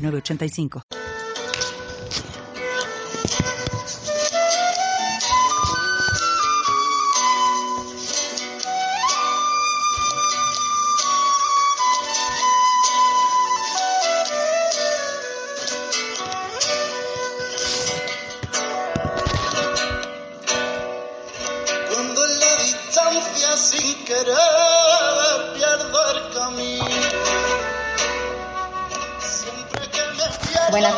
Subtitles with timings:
[0.00, 1.19] 8985.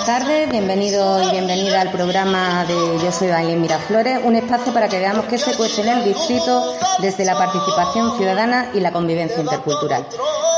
[0.04, 0.50] 985.
[0.50, 2.74] bienvenido y bienvenida al programa de
[3.04, 7.24] Yo soy Bailén Miraflores, un espacio para que veamos qué se cuestiona el distrito desde
[7.24, 10.04] la participación ciudadana y la convivencia intercultural.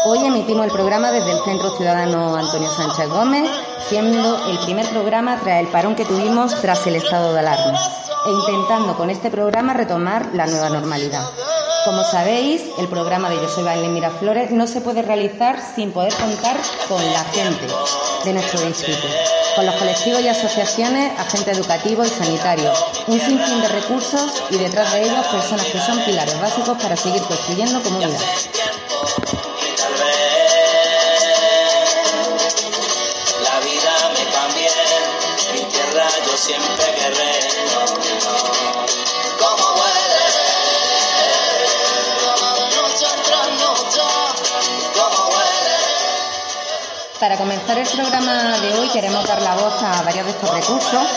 [0.07, 3.51] Hoy emitimos el programa desde el Centro Ciudadano Antonio Sánchez Gómez,
[3.89, 7.79] siendo el primer programa tras el parón que tuvimos tras el estado de alarma
[8.27, 11.23] e intentando con este programa retomar la nueva normalidad.
[11.85, 16.15] Como sabéis, el programa de Yo Soy Baile Miraflores no se puede realizar sin poder
[16.15, 16.57] contar
[16.89, 17.67] con la gente
[18.25, 19.07] de nuestro distrito,
[19.55, 24.95] con los colectivos y asociaciones, agentes educativos y sanitarios, un sinfín de recursos y detrás
[24.95, 28.21] de ellos personas que son pilares básicos para seguir construyendo comunidad.
[36.37, 36.84] Siempre
[47.25, 51.09] Para comenzar el programa de hoy queremos dar la voz a varios de estos recursos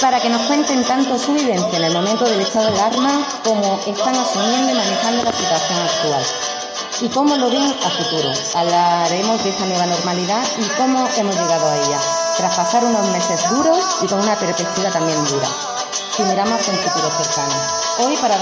[0.00, 3.78] para que nos cuenten tanto su vivencia en el momento del estado de alarma como
[3.86, 6.24] están asumiendo y manejando la situación actual
[7.02, 8.32] y cómo lo ven a futuro.
[8.52, 12.00] Hablaremos de esta nueva normalidad y cómo hemos llegado a ella,
[12.36, 15.46] tras pasar unos meses duros y con una perspectiva también dura,
[16.22, 17.54] si miramos en futuro cercano.
[17.98, 18.36] Hoy, para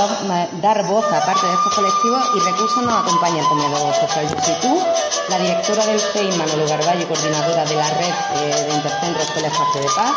[0.61, 4.83] dar voz a parte de estos colectivos y recursos, nos acompaña el comedor social Yusitu,
[5.29, 9.81] la directora del CEI, Manolo Garballo, coordinadora de la red eh, de Intercentro Escuela Espacio
[9.81, 10.13] de Paz,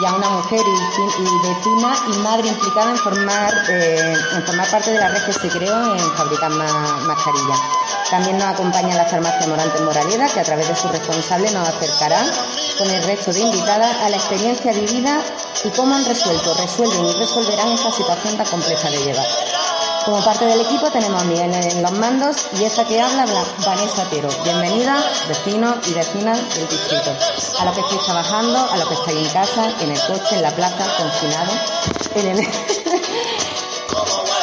[0.00, 4.92] y a una mujer y, vecina y madre implicada en formar, eh, en formar parte
[4.92, 7.60] de la red que se creó en fabricar mascarillas.
[8.10, 12.24] También nos acompaña la farmacia Morante Moraleda, que a través de su responsable nos acercará
[12.78, 15.18] con el resto de invitadas a la experiencia vivida
[15.64, 19.26] y cómo han resuelto, resuelven y resolverán esta situación tan compleja de llevar.
[20.04, 23.26] Como parte del equipo tenemos a Miguel en los mandos y esta que habla,
[23.64, 24.28] Vanessa Tero.
[24.44, 27.10] Bienvenida, vecinos y vecinas del distrito.
[27.58, 30.42] A los que estáis trabajando, a los que estáis en casa, en el coche, en
[30.42, 31.56] la plaza, confinados,
[32.14, 32.48] en.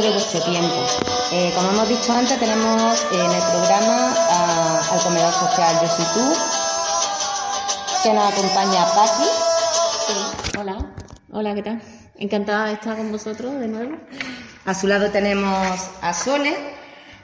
[0.00, 0.86] tiempo.
[1.32, 4.14] Eh, como hemos dicho antes, tenemos en el programa
[4.92, 6.32] al comedor social Yo soy tú,
[8.04, 10.58] que nos acompaña Paqui.
[10.58, 10.76] Hola,
[11.32, 11.82] hola, ¿qué tal?
[12.16, 13.96] Encantada de estar con vosotros de nuevo.
[14.64, 16.56] A su lado tenemos a Sole.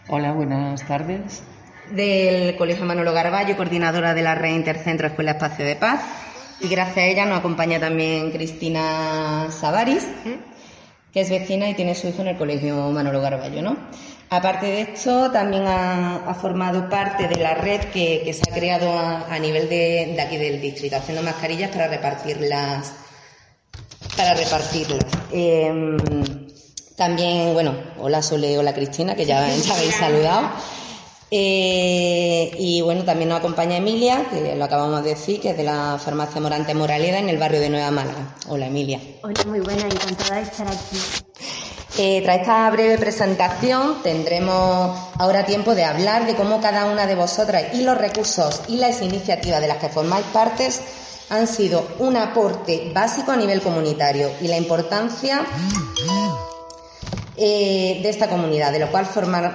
[0.09, 1.43] Hola, buenas tardes.
[1.91, 6.01] Del Colegio Manolo Garballo, coordinadora de la red Intercentro Escuela Espacio de Paz.
[6.61, 10.07] Y gracias a ella nos acompaña también Cristina Savaris.
[10.25, 10.54] ¿Mm?
[11.15, 13.77] Que es vecina y tiene su hijo en el colegio Manolo Garballo, ¿no?
[14.31, 19.39] Aparte de esto, también ha, formado parte de la red que, se ha creado a,
[19.39, 22.95] nivel de, aquí del distrito, haciendo mascarillas para repartirlas.
[24.17, 25.05] Para repartirlas.
[25.31, 25.97] Em,
[26.97, 30.51] también, bueno, hola Sole, hola Cristina, que ya, ya habéis saludado.
[31.37, 35.65] Eh, y bueno, también nos acompaña Emilia, que lo acabamos de decir, que es de
[35.65, 38.37] la farmacia Morante Moraleda en el barrio de Nueva Málaga.
[38.47, 39.01] Hola Emilia.
[39.21, 40.97] Hola, muy buena, encantada de estar aquí.
[41.99, 47.17] Eh, tras esta breve presentación tendremos ahora tiempo de hablar de cómo cada una de
[47.17, 50.83] vosotras y los recursos y las iniciativas de las que formáis partes
[51.31, 55.45] han sido un aporte básico a nivel comunitario y la importancia
[57.37, 59.09] eh, de esta comunidad, de lo cual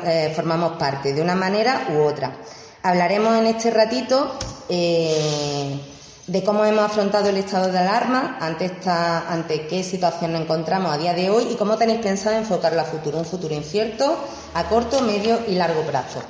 [0.06, 2.36] eh, formamos parte de una manera u otra.
[2.84, 4.38] Hablaremos en este ratito
[4.68, 5.80] eh,
[6.28, 10.94] de cómo hemos afrontado el estado de alarma, ante, esta, ante qué situación nos encontramos
[10.94, 14.66] a día de hoy y cómo tenéis pensado enfocarla a futuro, un futuro incierto, a
[14.66, 16.22] corto, medio y largo plazo.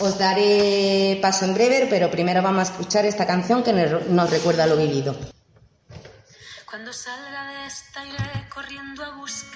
[0.00, 4.66] Os daré paso en breve, pero primero vamos a escuchar esta canción que nos recuerda
[4.66, 5.16] lo vivido.
[6.68, 9.53] Cuando salga de esta iré corriendo a buscarte.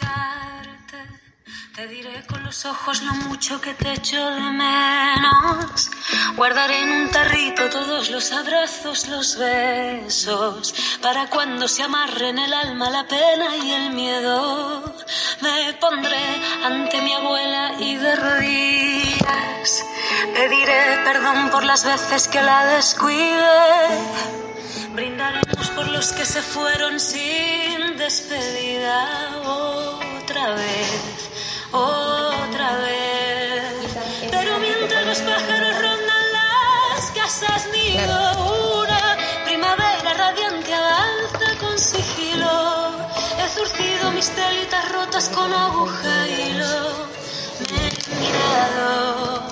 [1.78, 5.88] Te diré con los ojos lo mucho que te echo de menos.
[6.34, 12.90] Guardaré en un tarrito todos los abrazos, los besos, para cuando se amarren el alma,
[12.90, 14.92] la pena y el miedo.
[15.40, 19.84] Me pondré ante mi abuela y de rodillas
[20.34, 23.88] pediré perdón por las veces que la descuide
[24.94, 29.06] Brindaremos por los que se fueron sin despedida
[30.28, 31.30] otra vez,
[31.72, 33.96] otra vez.
[34.30, 43.08] Pero mientras los pájaros rondan las casas, nido una primavera radiante avanza con sigilo.
[43.38, 47.08] He zurcido mis telitas rotas con aguja y hilo.
[47.70, 49.42] Me he mirado,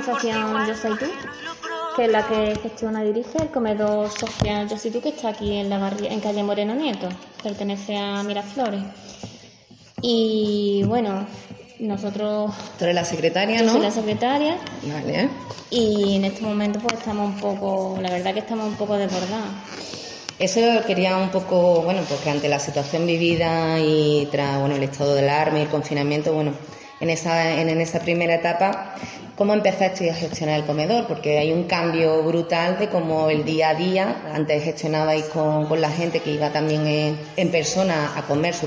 [0.00, 1.06] asociación Yo Soy Tú,
[1.96, 5.28] que es la que gestiona y dirige el comedor social Yo Soy Tú, que está
[5.28, 7.08] aquí en, la en calle Moreno Nieto,
[7.42, 8.82] pertenece a Miraflores.
[10.02, 11.26] Y bueno,
[11.78, 12.52] nosotros...
[12.78, 13.72] Tú eres la secretaria, ¿no?
[13.72, 14.58] soy la secretaria.
[14.82, 15.30] Vale.
[15.70, 19.50] Y en este momento pues estamos un poco, la verdad que estamos un poco desbordados.
[20.38, 25.14] Eso quería un poco, bueno, porque ante la situación vivida y tras, bueno, el estado
[25.14, 26.52] del alarma y el confinamiento, bueno,
[27.00, 28.94] en esa, en, esa primera etapa,
[29.36, 31.06] ¿cómo empezaste a gestionar el comedor?
[31.06, 35.90] Porque hay un cambio brutal de cómo el día a día, antes gestionabais con, la
[35.90, 38.66] gente que iba también en, persona a comer su,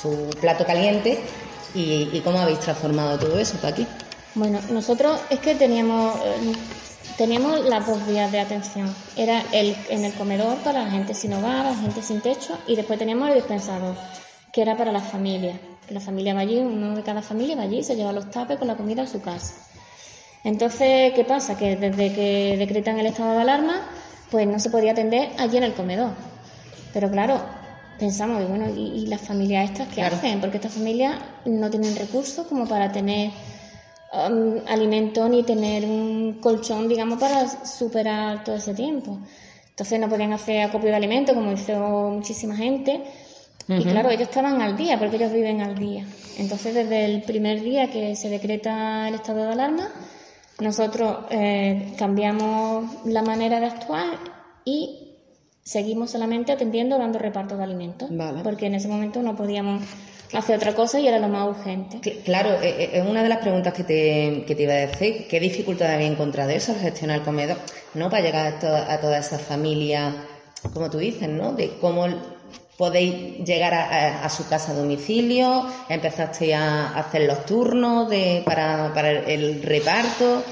[0.00, 1.18] su plato caliente
[1.74, 3.86] y, cómo habéis transformado todo eso para aquí.
[4.34, 6.16] Bueno, nosotros es que teníamos...
[6.16, 6.52] Eh,
[7.18, 8.92] teníamos las dos vías de atención.
[9.16, 12.74] Era el, en el comedor para la gente sin hogar, la gente sin techo, y
[12.74, 13.94] después teníamos el dispensador,
[14.50, 15.56] que era para las familias
[15.88, 18.58] la familia va allí, uno de cada familia va allí y se lleva los tapes
[18.58, 19.54] con la comida a su casa.
[20.44, 21.56] Entonces, ¿qué pasa?
[21.56, 23.88] Que desde que decretan el estado de alarma,
[24.30, 26.10] pues no se podía atender allí en el comedor.
[26.92, 27.40] Pero claro,
[27.98, 30.40] pensamos, y bueno, ¿y, las familias estas qué hacen?
[30.40, 33.30] Porque estas familias no tienen recursos como para tener
[34.12, 39.18] um, alimento ni tener un colchón, digamos, para superar todo ese tiempo.
[39.70, 43.02] Entonces no podían hacer acopio de alimentos como hizo muchísima gente
[43.78, 46.04] y claro, ellos estaban al día, porque ellos viven al día.
[46.38, 49.88] Entonces, desde el primer día que se decreta el estado de alarma,
[50.60, 54.18] nosotros eh, cambiamos la manera de actuar
[54.64, 55.16] y
[55.62, 58.10] seguimos solamente atendiendo, dando reparto de alimentos.
[58.42, 59.82] Porque en ese momento no podíamos
[60.32, 62.00] hacer otra cosa y era lo más urgente.
[62.24, 65.26] Claro, eh, eh, es una de las preguntas que te, que te iba a decir.
[65.28, 67.58] ¿Qué dificultad había encontrado eso al gestionar el comedor?
[67.94, 68.08] ¿No?
[68.10, 70.14] Para llegar a, toda, a toda esa familia,
[70.72, 71.52] como tú dices, ¿no?
[71.52, 72.06] De cómo
[72.76, 79.10] podéis llegar a, su casa a domicilio, empezaste a hacer los turnos de, para, para
[79.10, 80.42] el reparto.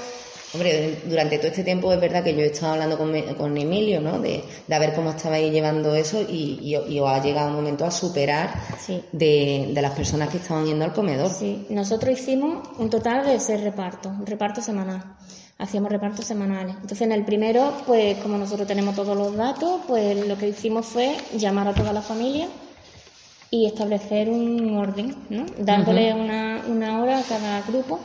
[0.53, 4.01] Hombre, durante todo este tiempo es verdad que yo he estado hablando con, con Emilio,
[4.01, 4.19] ¿no?
[4.19, 7.91] De, de, ver cómo estabais llevando eso y, y, os ha llegado un momento a
[7.91, 8.53] superar
[9.13, 11.29] de, de, las personas que estaban yendo al comedor.
[11.29, 15.01] Sí, nosotros hicimos un total de seis repartos, un reparto semanal
[15.61, 16.73] hacíamos repartos semanales.
[16.73, 20.87] Entonces, en el primero, pues como nosotros tenemos todos los datos, pues lo que hicimos
[20.87, 22.47] fue llamar a toda la familia
[23.51, 25.45] y establecer un orden, ¿no?
[25.59, 27.99] dándole una, una hora a cada grupo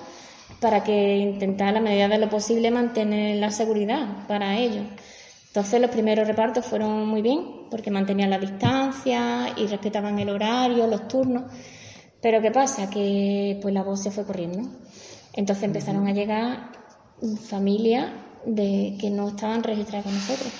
[0.60, 4.84] para que intentara, a la medida de lo posible, mantener la seguridad para ellos.
[5.46, 10.86] Entonces, los primeros repartos fueron muy bien, porque mantenían la distancia y respetaban el horario,
[10.86, 11.44] los turnos.
[12.20, 12.90] Pero ¿qué pasa?
[12.90, 14.68] Que pues la voz se fue corriendo.
[15.32, 16.75] Entonces empezaron a llegar
[17.48, 18.12] familia
[18.44, 20.52] de que no estaban registradas con nosotros.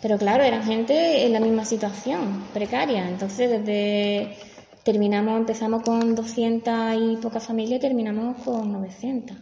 [0.00, 3.08] Pero claro, eran gente en la misma situación, precaria.
[3.08, 4.36] Entonces, desde
[4.84, 9.36] terminamos, empezamos con 200 y pocas familias y terminamos con 900.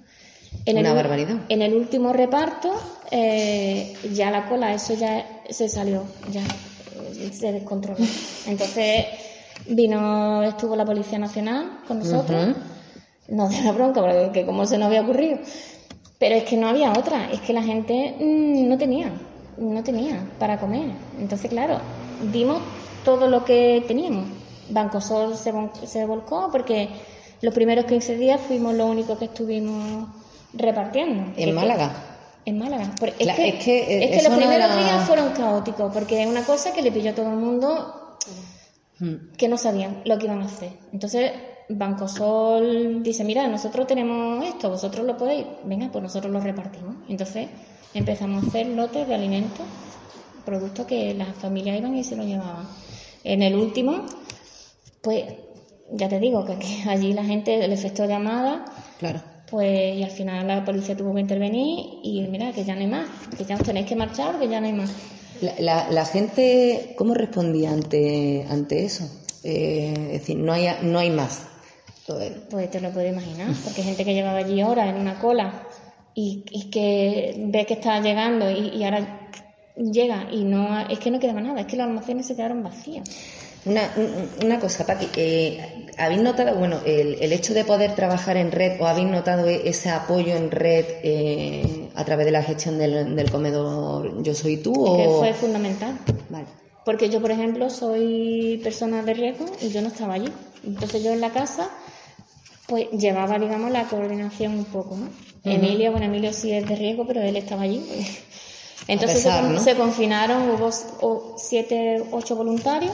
[0.65, 1.37] En Una barbaridad.
[1.51, 2.73] En el último reparto,
[3.11, 7.99] eh, ya la cola, eso ya se salió, ya eh, se descontroló.
[8.47, 9.05] Entonces,
[9.69, 12.57] vino, estuvo la Policía Nacional con nosotros.
[13.29, 15.39] Nos dio la bronca, porque como se nos había ocurrido.
[16.19, 19.13] Pero es que no había otra, es que la gente mm, no tenía,
[19.59, 20.93] no tenía para comer.
[21.19, 21.79] Entonces, claro,
[22.33, 22.63] dimos
[23.05, 24.29] todo lo que teníamos.
[24.71, 25.53] Banco Sol se,
[25.87, 26.89] se volcó porque
[27.43, 30.09] los primeros 15 días fuimos los únicos que estuvimos
[30.55, 31.33] repartiendo.
[31.37, 31.93] ¿En Málaga?
[32.47, 32.91] En Málaga.
[33.19, 36.29] Es, La- que, es que, es que es los primeros días fueron caóticos, porque es
[36.29, 38.03] una cosa que le pilló a todo el mundo
[38.99, 39.37] Mm.
[39.37, 40.71] que no sabían lo que iban a hacer.
[40.91, 41.31] Entonces,
[41.69, 46.97] Banco Sol dice, mira, nosotros tenemos esto, vosotros lo podéis, venga, pues nosotros lo repartimos.
[47.09, 47.49] Entonces,
[47.95, 49.67] empezamos a hacer lotes de alimentos,
[50.45, 52.69] productos que las familias iban y se lo llevaban.
[53.25, 54.07] En el último,
[55.03, 55.25] pues,
[55.93, 58.65] ya te digo, que, que allí la gente, el efecto llamada,
[58.99, 59.21] Claro.
[59.51, 62.87] pues, y al final la policía tuvo que intervenir y mira, que ya no hay
[62.87, 64.93] más, que ya os tenéis que marchar, que ya no hay más.
[65.41, 69.05] La, la- la gente, ¿cómo respondía ante, ante eso?
[69.45, 71.43] Eh, es decir, no hay, no hay más.
[72.09, 75.63] Entonces, Pues te lo puedo imaginar, porque gente que llevaba allí horas en una cola
[76.15, 79.29] y, y que ve que está llegando y, y ahora
[79.75, 83.09] llega y no es que no quedaba nada, es que los almacenes se quedaron vacíos.
[83.65, 88.37] Una, un- una cosa, Paqui, eh, ¿habéis notado, bueno, el, el hecho de poder trabajar
[88.37, 92.43] en red o habéis notado e- ese apoyo en red eh, a través de la
[92.45, 94.73] gestión del, del comedor Yo Soy Tú?
[94.87, 95.19] Es que o...
[95.19, 95.99] fue fundamental.
[96.29, 96.47] Vale.
[96.85, 100.33] Porque yo, por ejemplo, soy persona de riesgo y yo no estaba allí.
[100.65, 101.69] Entonces yo en la casa,
[102.67, 105.09] pues llevaba, digamos, la coordinación un poco, ¿no?
[105.45, 107.81] Emilio, bueno, Emilio sí es de riesgo, pero él estaba allí.
[108.89, 109.61] Entonces se pesar, con- ¿no?
[109.61, 112.93] se, confinaron, hubo siete, ocho voluntarios,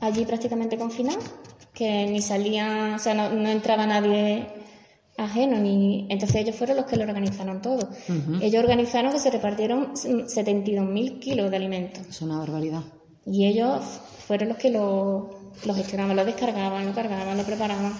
[0.00, 1.24] allí prácticamente confinados,
[1.74, 4.46] que ni salían, o sea, no, no entraba nadie
[5.16, 7.88] ajeno, ni entonces ellos fueron los que lo organizaron todo.
[8.40, 12.06] Ellos organizaron que se repartieron 72.000 kilos de alimentos.
[12.08, 12.82] Es una barbaridad.
[13.26, 13.80] Y ellos
[14.26, 15.30] fueron los que lo,
[15.64, 17.92] lo gestionaban, lo descargaban, lo cargaban, lo preparaban.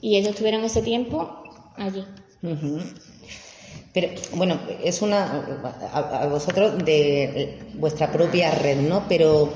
[0.00, 1.42] Y ellos tuvieron ese tiempo
[1.76, 2.04] allí.
[3.92, 5.44] Pero bueno, es una
[5.92, 9.04] a, a vosotros de vuestra propia red, ¿no?
[9.08, 9.52] Pero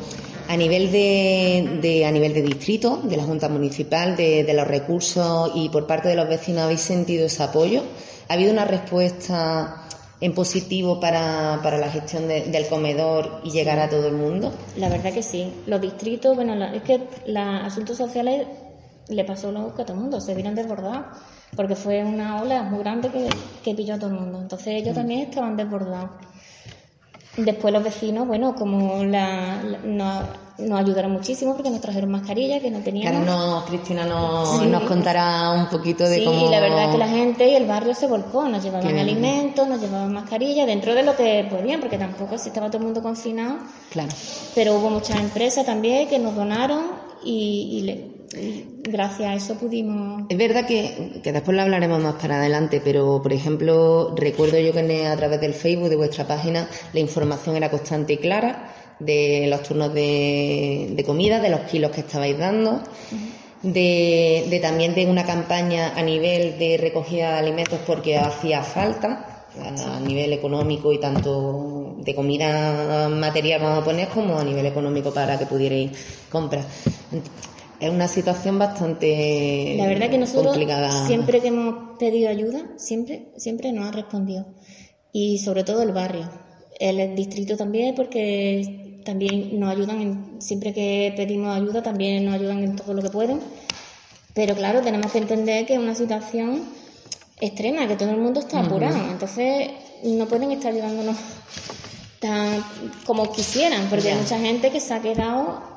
[0.48, 4.66] a nivel de, de- a nivel de distrito, de la Junta Municipal, de, de los
[4.66, 7.82] recursos y por parte de los vecinos, ¿habéis sentido ese apoyo?
[8.28, 9.80] ¿Ha habido una respuesta
[10.20, 14.52] en positivo para, para la gestión de- del comedor y llegar a todo el mundo?
[14.76, 15.52] La verdad que sí.
[15.66, 18.46] Los distritos, bueno, la- es que los asuntos sociales
[19.08, 21.06] le pasó lo que a todo el mundo, se vieron desbordados,
[21.56, 23.28] porque fue una ola muy grande que,
[23.62, 24.40] que pilló a todo el mundo.
[24.40, 26.10] Entonces ellos también estaban desbordados.
[27.36, 30.24] Después los vecinos, bueno, como la, la- nos,
[30.58, 33.26] nos ayudaron muchísimo porque nos trajeron mascarillas que no teníamos.
[33.26, 34.66] nos, Cristina nos, Sí.
[34.66, 36.46] nos contará un poquito de Sí, cómo...
[36.46, 39.00] y la verdad es que la gente y el barrio se volcó, nos llevaban Qué
[39.00, 42.84] alimentos, nos llevaban mascarillas, dentro de lo que podían, porque tampoco si estaba todo el
[42.84, 43.56] mundo confinado,
[43.90, 44.10] Claro.
[44.54, 46.82] pero hubo muchas empresas también que nos donaron
[47.24, 48.13] y, y le-
[48.82, 50.24] gracias a eso pudimos...
[50.28, 54.72] Es verdad que, que después lo hablaremos más para adelante, pero por ejemplo, recuerdo yo
[54.72, 59.46] que a través del Facebook de vuestra página la información era constante y clara de
[59.48, 62.82] los turnos de, de comida, de los kilos que estabais dando,
[63.62, 69.44] de, de también de una campaña a nivel de recogida de alimentos porque hacía falta
[69.56, 75.12] a nivel económico y tanto de comida material vamos a poner como a nivel económico
[75.12, 75.92] para que pudierais
[76.30, 76.64] comprar.
[77.84, 81.06] Es una situación bastante La verdad que nosotros complicada.
[81.06, 84.46] siempre que hemos pedido ayuda, siempre, siempre nos han respondido.
[85.12, 86.28] Y sobre todo el barrio.
[86.80, 92.64] El distrito también, porque también nos ayudan, en- siempre que pedimos ayuda, también nos ayudan
[92.64, 93.38] en todo lo que pueden.
[94.32, 96.62] Pero claro, tenemos que entender que es una situación
[97.40, 98.96] extrema, que todo el mundo está apurado.
[99.10, 99.70] Entonces,
[100.04, 101.16] no pueden estar ayudándonos
[102.18, 102.64] tan
[103.04, 105.73] como quisieran, porque hay mucha gente que se ha quedado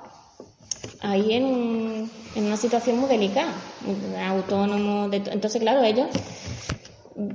[1.01, 3.54] ahí en, en una situación muy delicada,
[4.27, 6.08] autónomo, de to- entonces claro, ellos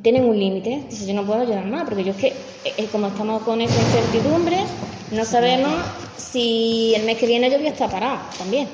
[0.03, 2.89] tienen un límite, dice yo no puedo ayudar más, porque yo es que, eh, eh,
[2.91, 4.59] como estamos con esta incertidumbre,
[5.11, 5.73] no sabemos
[6.17, 8.69] si el mes que viene yo voy a estar parado también,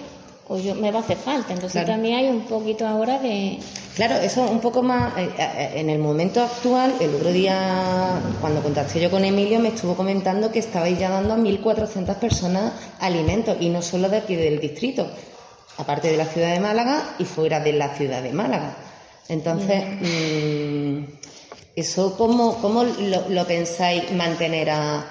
[0.49, 1.89] o yo me va a hacer falta, entonces Claro.
[1.93, 3.59] también hay un poquito ahora de...
[3.97, 5.17] Claro, eso un poco más.
[5.19, 9.69] eh, eh, En el momento actual, el otro día, cuando contacté yo con Emilio, me
[9.69, 14.37] estuvo comentando que estabais ya dando a 1.400 personas alimentos, y no solo de aquí
[14.37, 15.07] del distrito,
[15.77, 18.77] aparte de la ciudad de Málaga y fuera de la ciudad de Málaga.
[19.29, 21.05] Entonces, mm,
[21.77, 25.05] ¿eso cómo, cómo lo, lo pensáis mantener a,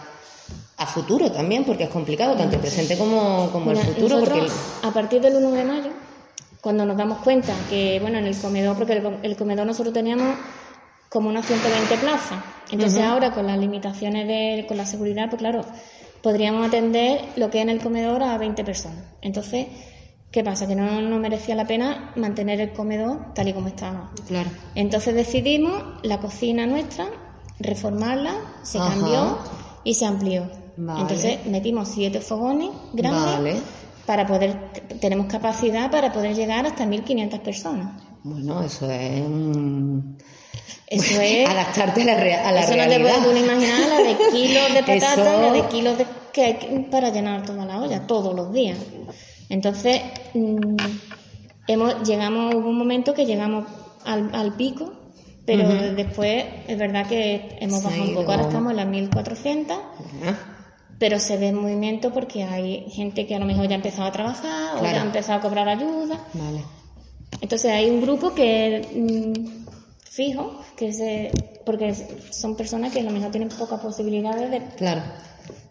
[0.77, 1.63] a futuro también?
[1.63, 4.19] Porque es complicado, tanto el presente como, como el futuro.
[4.19, 4.47] Porque
[4.83, 5.89] a partir del 1 de mayo,
[6.61, 9.93] cuando nos damos cuenta que, bueno, en el comedor, porque el, com- el comedor nosotros
[9.93, 10.35] teníamos
[11.09, 12.39] como unas 120 plazas.
[12.69, 15.61] Entonces ahora con las limitaciones de, con la seguridad, pues claro,
[16.21, 19.03] podríamos atender lo que es en el comedor a 20 personas.
[19.21, 19.67] Entonces,
[20.31, 20.67] ¿qué pasa?
[20.67, 24.11] Que no nos merecía la pena mantener el comedor tal y como estaba.
[24.27, 24.49] Claro.
[24.75, 27.07] Entonces decidimos la cocina nuestra
[27.59, 28.89] reformarla, se Ajá.
[28.89, 29.37] cambió
[29.85, 30.43] y se amplió.
[30.77, 31.01] Vale.
[31.01, 33.55] Entonces metimos siete fogones grandes Vale.
[34.05, 38.01] para poder, tenemos capacidad para poder llegar hasta 1.500 personas.
[38.23, 40.17] Bueno, eso es un...
[40.87, 41.49] Eso es...
[41.49, 43.23] adaptarte a la, rea- a la Eso no te realidad.
[43.23, 46.67] puedes imaginar la de kilos de patatas, Eso- la de kilos de, que hay que-
[46.91, 48.77] para llenar toda la olla, todos los días.
[49.49, 50.01] Entonces,
[50.33, 50.75] mm,
[51.67, 53.65] hemos, llegamos, hubo un momento que llegamos
[54.05, 54.93] al, al pico,
[55.45, 58.31] pero después es verdad que hemos bajado un poco.
[58.31, 59.77] Ahora estamos en las 1400,
[60.25, 60.35] Ah,
[60.99, 64.11] pero se ve movimiento porque hay gente que a lo mejor ya ha empezado a
[64.11, 66.19] trabajar o ya ha empezado a cobrar ayuda.
[66.33, 66.63] Vale.
[67.41, 69.65] Entonces hay un grupo que mm,
[70.09, 71.31] fijo, que se,
[71.65, 71.93] porque
[72.31, 75.01] son personas que a lo mejor tienen pocas posibilidades de, Claro.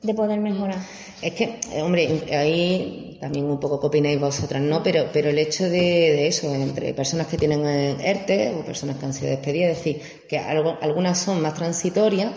[0.02, 0.78] de poder mejorar.
[1.22, 4.82] Es que, eh, hombre, ahí también un poco que opináis vosotras, ¿no?
[4.82, 8.96] Pero, pero el hecho de, de eso, entre personas que tienen eh, ERTE o personas
[8.98, 12.30] que han sido despedidas, es decir, que algo- algunas son más transitorias,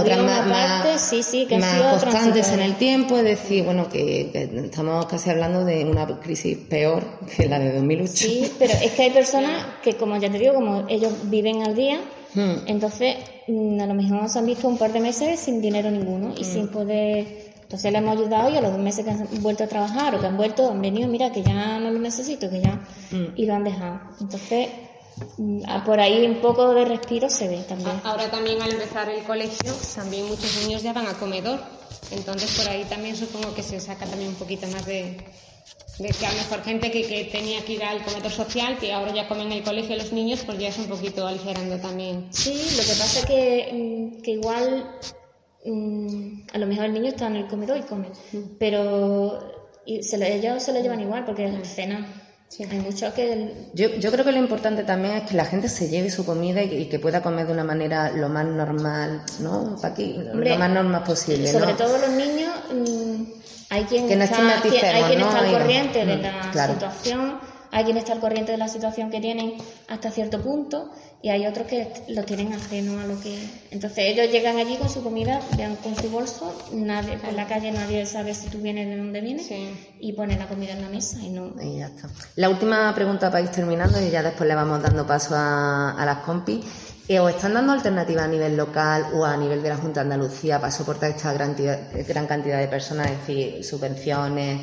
[0.00, 3.88] otras más, parte, más, sí, sí, que más constantes en el tiempo, es decir, bueno,
[3.88, 8.12] que, que estamos casi hablando de una crisis peor que la de 2008.
[8.12, 11.74] Sí, pero es que hay personas que, como ya te digo, como ellos viven al
[11.74, 12.00] día,
[12.36, 12.66] Hmm.
[12.66, 13.16] entonces
[13.48, 16.44] mm, a lo mejor se han visto un par de meses sin dinero ninguno y
[16.44, 17.46] sin poder...
[17.62, 20.20] Entonces le hemos ayudado y a los dos meses que han vuelto a trabajar o
[20.20, 22.78] que han vuelto, han venido, mira, que ya no lo necesito, que ya...
[23.34, 24.02] Y lo han dejado.
[24.20, 24.68] Entonces,
[25.84, 28.00] por ahí un poco de respiro se ve también.
[28.04, 31.60] Ahora también al empezar el colegio, también muchos niños ya van a comedor.
[32.10, 35.16] Entonces por ahí también supongo que se saca también un poquito más de,
[35.98, 38.92] de que a lo mejor gente que, que tenía que ir al comedor social, que
[38.92, 42.28] ahora ya comen en el colegio los niños, pues ya es un poquito aligerando también.
[42.30, 44.90] Sí, lo que pasa es que, mm, que igual
[45.64, 48.08] mm, a lo mejor el niño está en el comedor y come,
[48.58, 49.38] pero
[49.84, 52.22] y se lo- ellos se lo llevan igual porque es cena.
[52.70, 55.68] Hay muchos que el- Yo, yo creo que lo importante también es que la gente
[55.68, 58.46] se lleve su comida y, que- y que pueda comer de una manera lo más
[58.46, 59.76] normal, ¿no?
[59.82, 60.14] Paqui?
[60.32, 61.76] Hombre, lo más normal posible, sobre ¿no?
[61.76, 63.22] todo los niños, mm,
[63.70, 65.26] hay quien Que no está, hay quien ¿no?
[65.26, 66.72] está al corriente de Mm, la claro.
[66.74, 67.38] situación,
[67.76, 69.52] hay quien está al corriente de la situación que tienen
[69.88, 70.90] hasta cierto punto
[71.20, 73.38] y hay otros que lo tienen ajeno a lo que...
[73.70, 77.72] Entonces ellos llegan allí con su comida, llegan con su bolso, nadie, por la calle
[77.72, 79.74] nadie sabe si tú vienes de dónde vienes Sí.
[80.00, 81.52] y ponen la comida en la mesa y no...
[81.62, 82.08] Y ya está.
[82.36, 86.06] La última pregunta para ir terminando y ya después le vamos dando paso a, a
[86.06, 86.64] las compis.
[87.08, 90.12] Eh, ¿Os están dando alternativas a nivel local o a nivel de la Junta de
[90.14, 94.62] Andalucía para soportar esta gran, cantidad- gran cantidad de personas, es decir, subvenciones?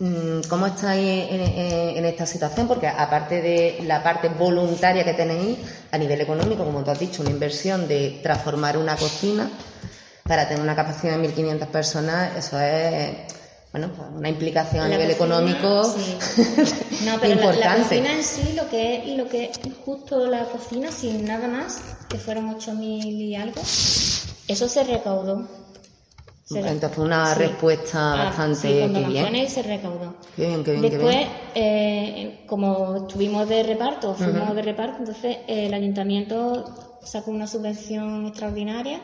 [0.00, 2.66] Mm, ¿Cómo estáis en, en- en esta situación?
[2.66, 5.58] Porque aparte de la parte voluntaria que tenéis
[5.92, 9.50] a nivel económico, como tú has dicho, una inversión de transformar una cocina
[10.26, 13.10] para tener una capacidad de 1.500 personas, eso es
[13.72, 16.18] bueno, una implicación a La nivel cocina, económico sí.
[17.04, 17.82] No, pero la- la, importante.
[17.82, 21.78] cocina en sí, lo que es, lo que es justo la cocina, sin nada más,
[22.08, 25.46] que fueron 8.000 y algo, eso se recaudó.
[26.50, 27.34] Entonces fue una sí.
[27.34, 29.24] respuesta Ah, bastante sí, con que bien.
[29.24, 30.14] donaciones se recaudó.
[30.34, 31.28] Qué bien, qué bien, qué Después, bien.
[31.54, 36.64] eh, como estuvimos de reparto, fuimos de reparto, entonces eh, el ayuntamiento
[37.02, 39.00] sacó una subvención extraordinaria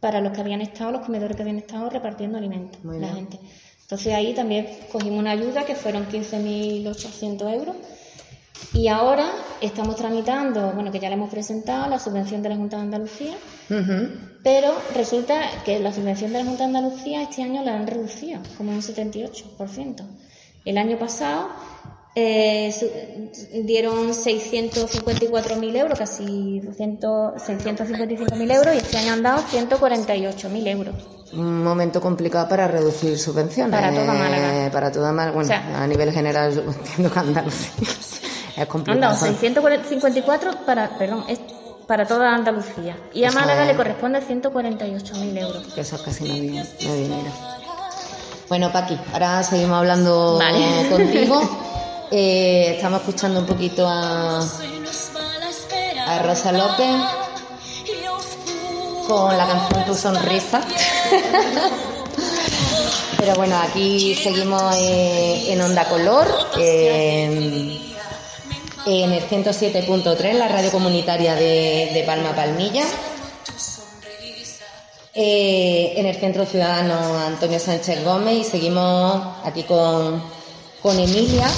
[0.00, 3.16] para los que habían estado, los comedores que habían estado repartiendo alimentos, Muy la bien.
[3.16, 3.40] gente.
[3.82, 7.76] Entonces ahí también cogimos una ayuda que fueron 15.800 euros.
[8.72, 9.26] Y ahora
[9.60, 13.34] estamos tramitando, bueno, que ya le hemos presentado la subvención de la Junta de Andalucía,
[14.44, 18.40] pero resulta que la subvención de la Junta de Andalucía este año la han reducido,
[18.56, 20.02] como un 78%.
[20.64, 21.48] El año pasado
[22.14, 22.72] eh,
[23.64, 30.94] dieron 654.000 euros, casi 200 655.000 euros, y este año han dado 148.000 euros.
[31.32, 33.72] Un momento complicado para reducir subvenciones.
[33.74, 34.66] Para toda Málaga.
[34.66, 35.34] Eh, para toda Málaga.
[35.34, 37.70] Bueno, O sea- a nivel general yo entiendo que Andalucía
[38.62, 39.00] es complicado.
[39.14, 41.40] dado 654 para, perdón, es
[41.86, 42.96] para toda Andalucía.
[43.12, 43.68] Y a Eso Málaga es.
[43.68, 45.64] le corresponde 148.000 euros.
[45.76, 47.30] Eso es casi no dinero.
[48.48, 50.88] Bueno, Paqui, ahora seguimos hablando Vale.
[50.90, 51.40] contigo.
[52.12, 56.88] Eh, estamos escuchando un poquito a, a Rosa López
[59.06, 60.60] con la canción Tu Sonrisa.
[63.16, 66.26] Pero bueno, aquí seguimos eh, en Onda Color,
[66.58, 67.78] en,
[68.90, 72.84] en el 107.3, la radio comunitaria de, de Palma Palmilla.
[75.12, 80.22] Eh, en el Centro Ciudadano Antonio Sánchez Gómez y seguimos aquí con,
[80.80, 81.50] con Emilia,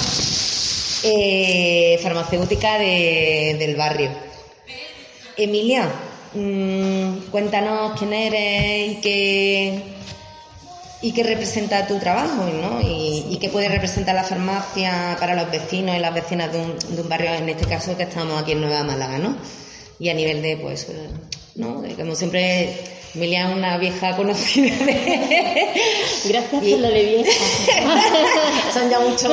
[1.03, 4.09] eh, farmacéutica de- del barrio.
[5.37, 5.87] Emilia,
[6.33, 9.83] mm, cuéntanos quién eres y qué,
[11.03, 12.81] y qué representa tu trabajo, ¿no?
[12.81, 16.79] Y, y qué puede representar la farmacia para los vecinos y las vecinas de un,
[16.95, 19.35] de un barrio, en este caso que estamos aquí en Nueva Málaga, ¿no?
[19.99, 21.09] Y a nivel de, pues, eh,
[21.55, 21.83] ¿no?
[21.97, 22.69] Como siempre,
[23.13, 24.73] Emilia es una vieja conocida
[26.25, 27.31] Gracias por lo de vieja.
[28.73, 29.29] Son ya muchos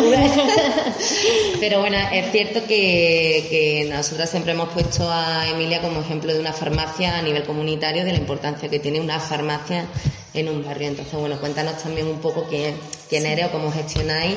[1.61, 6.41] Pero bueno, es cierto que, que nosotras siempre hemos puesto a Emilia como ejemplo de
[6.41, 9.87] una farmacia a nivel comunitario, de la importancia que tiene una farmacia
[10.35, 10.89] en un barrio.
[10.89, 12.77] Entonces, bueno, cuéntanos también un poco quién,
[13.09, 14.37] quién eres o cómo gestionáis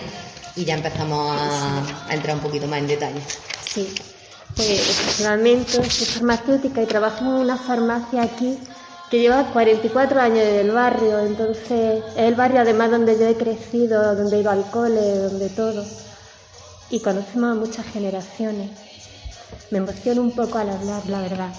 [0.55, 3.21] y ya empezamos a, a entrar un poquito más en detalle.
[3.65, 3.93] Sí,
[4.55, 8.57] pues efectivamente soy farmacéutica y trabajo en una farmacia aquí
[9.09, 13.35] que lleva 44 años en el barrio, entonces es el barrio además donde yo he
[13.35, 15.85] crecido, donde he ido al cole, donde todo.
[16.89, 18.71] Y conocemos a muchas generaciones.
[19.69, 21.53] Me emociono un poco al hablar, la verdad.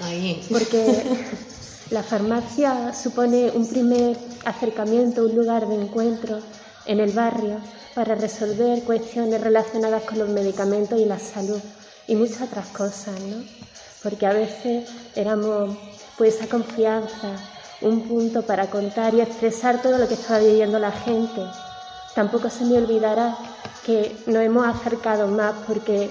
[0.00, 0.44] Ahí.
[0.50, 1.04] Porque
[1.90, 6.38] la farmacia supone un primer acercamiento, un lugar de encuentro
[6.86, 7.58] en el barrio
[7.94, 11.60] para resolver cuestiones relacionadas con los medicamentos y la salud
[12.06, 13.44] y muchas otras cosas, ¿no?
[14.04, 15.76] Porque a veces éramos
[16.16, 17.32] pues esa confianza,
[17.80, 21.42] un punto para contar y expresar todo lo que estaba viviendo la gente.
[22.14, 23.36] Tampoco se me olvidará
[23.84, 26.08] que nos hemos acercado más porque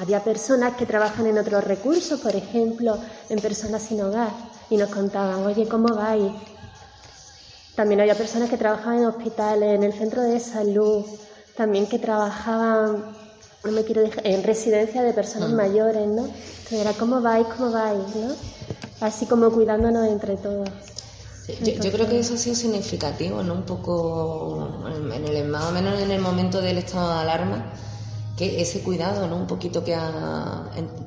[0.00, 2.98] había personas que trabajan en otros recursos, por ejemplo,
[3.28, 4.30] en personas sin hogar,
[4.70, 6.32] y nos contaban, oye, ¿cómo vais?
[7.74, 11.04] También había personas que trabajaban en hospitales, en el centro de salud,
[11.56, 13.04] también que trabajaban,
[13.64, 16.26] no me quiero dejar, en residencia de personas mayores, ¿no?
[16.26, 17.46] Entonces era, ¿cómo vais?
[17.56, 18.14] ¿Cómo vais?
[18.14, 18.34] ¿no?
[19.00, 20.68] Así como cuidándonos entre todos.
[21.62, 23.54] yo, creo que eso ha sido significativo, ¿no?
[23.54, 27.72] Un poco, en el, más o menos en el momento del estado de alarma,
[28.40, 29.36] que ese cuidado, ¿no?
[29.36, 29.94] Un poquito que,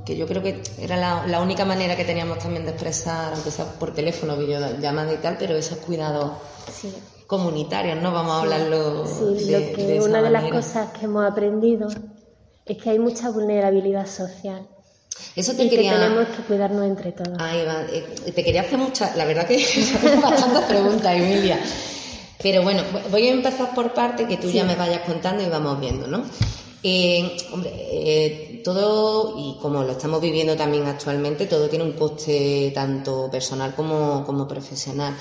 [0.05, 3.65] que yo creo que era la, única manera que teníamos también de expresar, aunque sea
[3.65, 6.33] por teléfono, videollamada y tal, pero esos cuidados
[7.25, 8.11] comunitarios, ¿no?
[8.11, 11.87] Vamos a hablarlo sí, lo que una de las cosas que hemos aprendido
[12.67, 14.67] es que hay mucha vulnerabilidad social.
[15.35, 15.93] Eso te y quería...
[15.93, 17.35] que tenemos que cuidarnos entre todos.
[17.39, 17.81] Ahí va.
[17.91, 19.15] Eh, te quería hacer muchas...
[19.15, 19.57] La verdad que
[20.21, 21.59] bastantes preguntas, Emilia.
[22.43, 25.79] Pero bueno, voy a empezar por parte que tú ya me vayas contando y vamos
[25.79, 26.23] viendo, ¿no?
[26.85, 32.71] Eh, hombre, eh, todo, y como lo estamos viviendo también actualmente, todo tiene un coste
[32.75, 35.15] tanto personal como, profesional.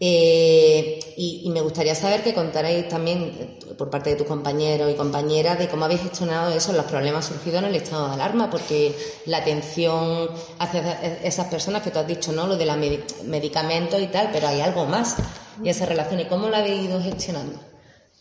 [0.00, 5.58] Eh, y, me gustaría saber que contarais también por parte de tus compañeros y compañeras
[5.58, 8.94] de cómo habéis gestionado eso, los problemas surgidos en el estado de alarma, porque
[9.26, 12.46] la atención hacia esas personas que tú has dicho, ¿no?
[12.46, 12.76] Lo de los
[13.24, 15.16] medicamentos y tal, pero hay algo más
[15.62, 16.20] y esa relación.
[16.20, 17.58] ¿Y cómo la habéis ido gestionando?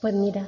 [0.02, 0.48] Pues mira,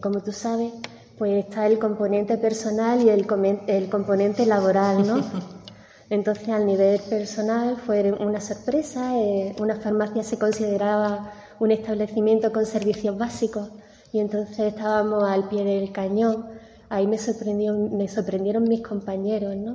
[0.00, 0.72] como tú sabes,
[1.18, 3.26] pues está el componente personal y el,
[3.66, 5.22] el componente laboral, ¿no?
[6.10, 9.18] Entonces, al nivel personal fue una sorpresa.
[9.18, 13.70] Eh, una farmacia se consideraba un establecimiento con servicios básicos
[14.12, 16.46] y entonces estábamos al pie del cañón.
[16.88, 19.74] Ahí me, sorprendió, me sorprendieron mis compañeros, ¿no?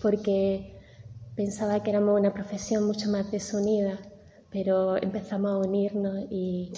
[0.00, 0.78] Porque
[1.34, 3.98] pensaba que éramos una profesión mucho más desunida,
[4.50, 6.72] pero empezamos a unirnos y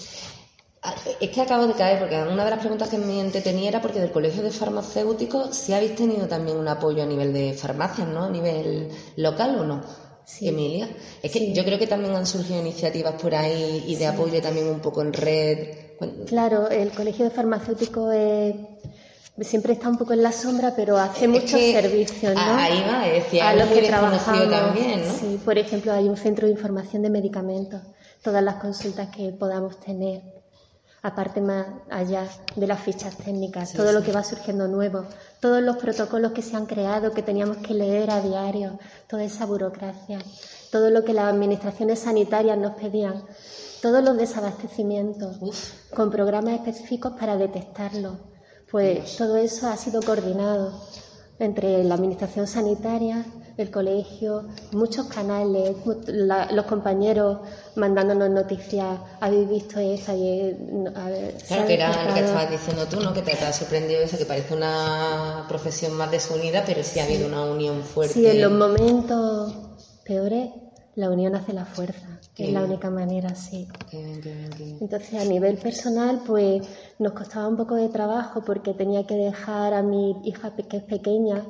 [1.19, 3.99] es que acabo de caer, porque una de las preguntas que me tenía era porque
[3.99, 8.23] del Colegio de Farmacéuticos, si habéis tenido también un apoyo a nivel de farmacias, ¿no?
[8.23, 9.81] A nivel local o no.
[10.25, 10.47] Sí.
[10.47, 10.89] Emilia.
[11.21, 14.67] Es que yo creo que también han surgido iniciativas por ahí y de apoyo también
[14.67, 15.97] un poco en red.
[16.25, 18.13] Claro, el Colegio de Farmacéuticos
[19.41, 22.41] siempre está un poco en la sombra, pero hace muchos servicios, ¿no?
[22.41, 25.13] Ahí va, decía, a los que trabajamos también, ¿no?
[25.13, 27.81] Sí, por ejemplo, hay un centro de información de medicamentos,
[28.23, 30.40] todas las consultas que podamos tener
[31.03, 35.05] aparte más allá de las fichas técnicas, todo lo que va surgiendo nuevo,
[35.39, 39.45] todos los protocolos que se han creado, que teníamos que leer a diario, toda esa
[39.45, 40.19] burocracia,
[40.71, 43.23] todo lo que las administraciones sanitarias nos pedían,
[43.81, 45.37] todos los desabastecimientos,
[45.95, 48.19] con programas específicos para detectarlo.
[48.69, 50.71] Pues todo eso ha sido coordinado
[51.39, 53.25] entre la administración sanitaria,
[53.61, 55.75] el colegio, muchos canales,
[56.51, 57.39] los compañeros
[57.75, 60.55] mandándonos noticias, habéis visto esa y...
[61.47, 63.13] claro, que era lo que estabas diciendo tú, ¿no?
[63.13, 67.27] Que te, ha sorprendido eso, que parece una profesión más desunida, pero sí ha habido
[67.27, 68.13] una unión fuerte.
[68.13, 69.53] Sí, en los momentos
[70.03, 70.49] peores
[70.95, 73.67] la unión hace la fuerza, que es la única manera, sí.
[74.81, 76.67] Entonces, a nivel personal, pues
[76.99, 80.83] nos costaba un poco de trabajo porque tenía que dejar a mi hija que es
[80.83, 81.45] pequeña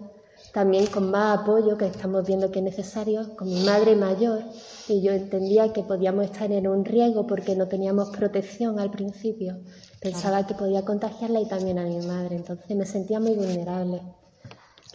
[0.54, 4.44] también con más apoyo que estamos viendo que es necesario, con mi madre mayor,
[4.88, 9.58] y yo entendía que podíamos estar en un riesgo porque no teníamos protección al principio.
[10.02, 14.02] Pensaba que podía contagiarla y también a mi madre, entonces me sentía muy vulnerable.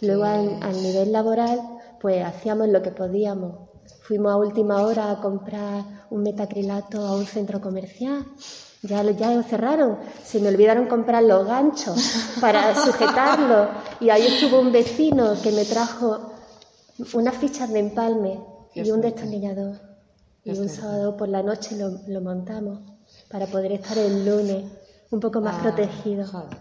[0.01, 1.59] Luego, al nivel laboral,
[1.99, 3.69] pues hacíamos lo que podíamos.
[4.01, 8.25] Fuimos a última hora a comprar un metacrilato a un centro comercial
[8.83, 9.97] ya, ya cerraron.
[10.23, 11.97] Se me olvidaron comprar los ganchos
[12.41, 13.69] para sujetarlo.
[13.99, 16.31] Y ahí estuvo un vecino que me trajo
[17.13, 18.39] Unas fichas de empalme
[18.73, 19.75] y un destornillador.
[20.43, 22.79] Y un sábado por la noche lo, lo montamos
[23.29, 24.63] para poder estar el lunes
[25.11, 26.25] un poco más Ah, protegido.
[26.25, 26.57] joder.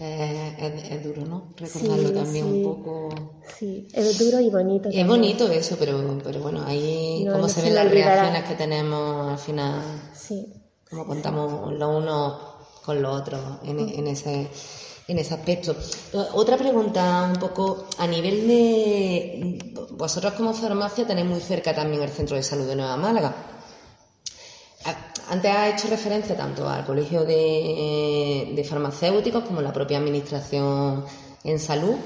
[0.00, 1.54] Es, es duro, ¿no?
[1.56, 2.52] Recordarlo Sí, también sí.
[2.52, 3.08] un poco.
[3.56, 4.88] Sí, es duro y bonito.
[4.88, 5.06] Es también.
[5.06, 8.54] bonito eso, pero, pero bueno, ahí No, cómo no se se ven las reacciones que
[8.56, 9.80] tenemos al final,
[10.12, 10.52] Sí,
[10.88, 12.38] cómo contamos lo uno
[12.84, 14.48] con lo otro en, en ese
[15.06, 15.76] en ese aspecto.
[16.32, 19.58] Otra pregunta un poco a nivel de
[19.90, 23.34] vosotros como farmacia tenéis muy cerca también el centro de salud de Nueva Málaga.
[24.86, 31.04] A- Antes ha hecho referencia tanto al colegio de, de farmacéuticos como la propia administración
[31.44, 31.96] en salud.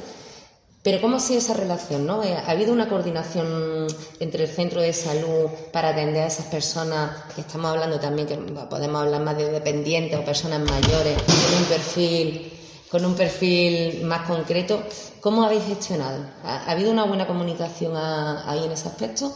[0.89, 2.07] Pero ¿cómo ha sido esa relación?
[2.07, 2.23] ¿no?
[2.23, 3.89] Eh, ¿Ha habido una coordinación
[4.21, 8.37] entre el centro de salud para atender a esas personas que estamos hablando también, que
[8.71, 12.53] podemos hablar más de dependientes o personas mayores con un perfil,
[12.91, 14.83] con un perfil más concreto?
[15.21, 16.25] ¿Cómo habéis gestionado?
[16.43, 19.31] ¿Ha, ha habido una buena comunicación ahí en ese aspecto?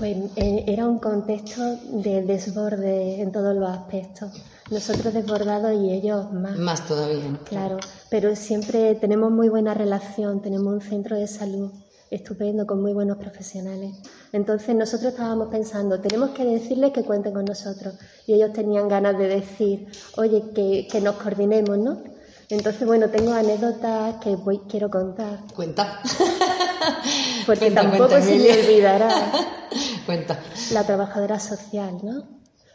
[0.00, 4.32] Pues eh, era un contexto de desborde en todos los aspectos.
[4.70, 6.56] Nosotros desbordados y ellos más.
[6.56, 7.38] Más todavía.
[7.44, 7.76] Claro,
[8.08, 11.70] pero siempre tenemos muy buena relación, tenemos un centro de salud
[12.10, 13.94] estupendo con muy buenos profesionales.
[14.32, 17.94] Entonces nosotros estábamos pensando, tenemos que decirles que cuenten con nosotros.
[18.26, 19.86] Y ellos tenían ganas de decir,
[20.16, 22.02] oye, que, que nos coordinemos, ¿no?
[22.50, 26.00] Entonces, bueno, tengo anécdotas que voy, quiero contar, Cuenta.
[27.46, 28.54] porque Cuenta, tampoco cuenta, se me Emilia.
[28.64, 29.32] olvidará.
[30.06, 30.40] Cuenta.
[30.72, 32.24] La trabajadora social, ¿no?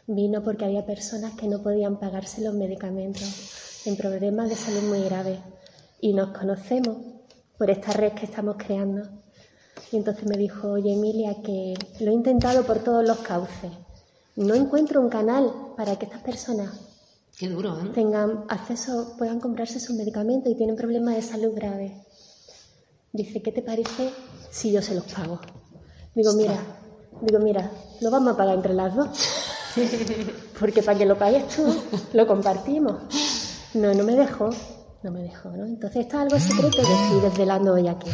[0.07, 5.01] Vino porque había personas que no podían pagarse los medicamentos en problemas de salud muy
[5.03, 5.39] graves.
[5.99, 6.97] Y nos conocemos
[7.57, 9.01] por esta red que estamos creando.
[9.91, 13.71] Y entonces me dijo, oye Emilia, que lo he intentado por todos los cauces.
[14.37, 16.69] No encuentro un canal para que estas personas
[17.37, 17.89] Qué duro, ¿eh?
[17.93, 21.91] tengan acceso, puedan comprarse sus medicamentos y tienen problemas de salud graves.
[23.11, 24.13] Dice, ¿qué te parece
[24.51, 25.41] si yo se los pago?
[26.13, 26.57] Digo, mira,
[27.21, 27.69] digo, mira,
[27.99, 29.09] lo vamos a pagar entre las dos.
[30.59, 31.63] Porque para que lo pagues tú,
[32.13, 33.01] lo compartimos.
[33.73, 34.49] No, no me dejó,
[35.03, 35.65] no me dejó, ¿no?
[35.65, 38.09] Entonces esto es algo secreto que estoy desvelando hoy aquí.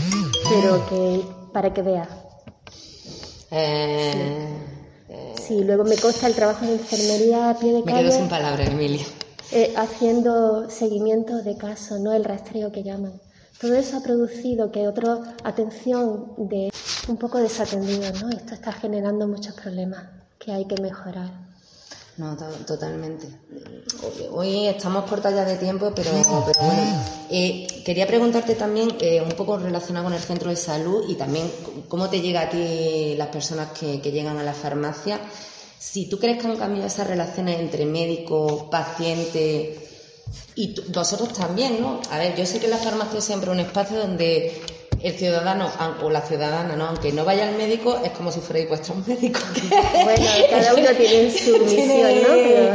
[0.50, 2.10] Pero que, para que veas.
[3.52, 4.81] Eh, Sí,
[5.50, 8.04] luego me consta el trabajo de enfermería a pie de me calle.
[8.04, 9.06] quedo sin palabras, Emilia.
[9.52, 13.14] eh, haciendo seguimiento de casos, no el rastreo que llaman.
[13.60, 16.72] Todo eso ha producido que otra atención de
[17.08, 18.30] un poco desatendido, ¿no?
[18.30, 20.04] Esto está generando muchos problemas
[20.40, 21.30] que hay que mejorar.
[22.22, 23.26] No, to- totalmente.
[24.04, 26.84] Hoy, hoy estamos cortas ya de tiempo, pero, bueno.
[27.32, 31.50] Eh, quería preguntarte también eh, un poco relacionado con el centro de salud y también
[31.88, 35.20] cómo te llega a ti las personas que, que llegan a la farmacia.
[35.80, 39.80] Si tú crees que han cambiado esas relaciones entre médico, paciente
[40.54, 42.02] y vosotros también, ¿no?
[42.12, 44.62] A ver, yo sé que la farmacia es siempre un espacio donde
[45.04, 45.70] el ciudadano
[46.04, 46.86] o la ciudadana, ¿no?
[46.88, 49.42] Aunque no vaya al médico, es como si fuerais vuestros médicos.
[50.04, 52.30] Bueno, cada uno tiene su misión, ¿no?
[52.44, 52.74] Pero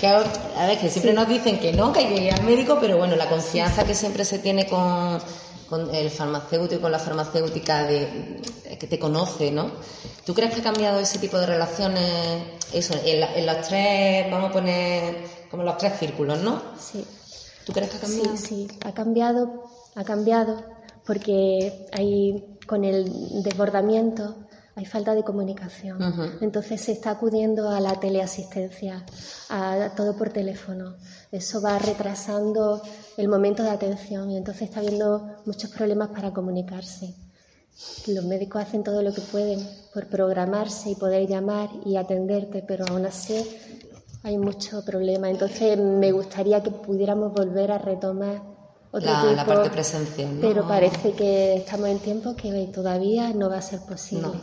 [0.00, 0.24] Claro,
[0.56, 2.96] a ver, que siempre nos dicen que no, que hay que ir al médico, pero
[2.98, 5.18] bueno, la confianza que siempre se tiene con,
[5.68, 8.40] con el farmacéutico, con la farmacéutica, de,
[8.78, 9.72] que te conoce, ¿no?
[10.24, 12.04] ¿Tú crees que ha cambiado ese tipo de relaciones,
[12.72, 15.16] eso, en, la- en los tres, vamos a poner
[15.50, 16.62] como los tres círculos, ¿no?
[16.78, 17.04] sí,
[17.64, 18.36] ¿Tú crees que ha sí, cambiado?
[18.36, 19.64] sí, ha cambiado,
[19.96, 20.64] ha cambiado,
[21.08, 24.36] porque hay con el desbordamiento
[24.76, 25.98] hay falta de comunicación.
[26.40, 29.04] Entonces se está acudiendo a la teleasistencia,
[29.48, 30.94] a todo por teléfono.
[31.32, 32.80] Eso va retrasando
[33.16, 37.12] el momento de atención y entonces está habiendo muchos problemas para comunicarse.
[38.06, 39.58] Los médicos hacen todo lo que pueden
[39.92, 43.44] por programarse y poder llamar y atenderte, pero aún así
[44.22, 45.28] hay mucho problema.
[45.28, 48.57] Entonces me gustaría que pudiéramos volver a retomar
[48.90, 50.40] otro La, tipo, la parte presencial, ¿no?
[50.40, 54.26] pero parece que estamos en tiempos que todavía no va a ser posible.
[54.26, 54.34] No,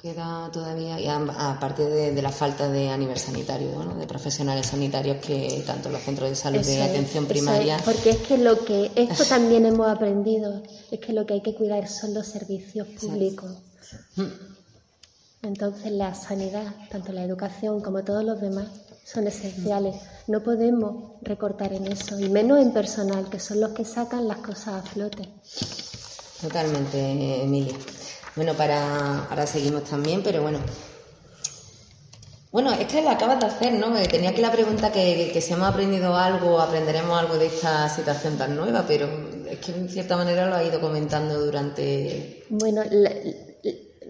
[0.00, 3.94] queda todavía, y aparte de, de la falta de a nivel sanitario, ¿no?
[3.94, 7.76] de profesionales sanitarios que tanto los centros de salud Eso de es, atención es, primaria.
[7.84, 11.54] porque es que lo que esto también hemos aprendido es que lo que hay que
[11.54, 13.50] cuidar son los servicios públicos.
[14.16, 14.22] Mm.
[15.42, 18.68] Entonces la sanidad, tanto la educación como todos los demás,
[19.04, 19.96] son esenciales.
[20.28, 24.38] No podemos recortar en eso, y menos en personal, que son los que sacan las
[24.38, 25.28] cosas a flote.
[26.40, 27.74] Totalmente, Emilia.
[28.36, 30.58] Bueno, para ahora seguimos también, pero bueno.
[32.50, 33.92] Bueno, es que lo acabas de hacer, ¿no?
[34.08, 38.36] Tenía aquí la pregunta que, que si hemos aprendido algo, aprenderemos algo de esta situación
[38.36, 39.08] tan nueva, pero
[39.48, 42.44] es que en cierta manera lo ha ido comentando durante.
[42.50, 43.51] Bueno, la- la-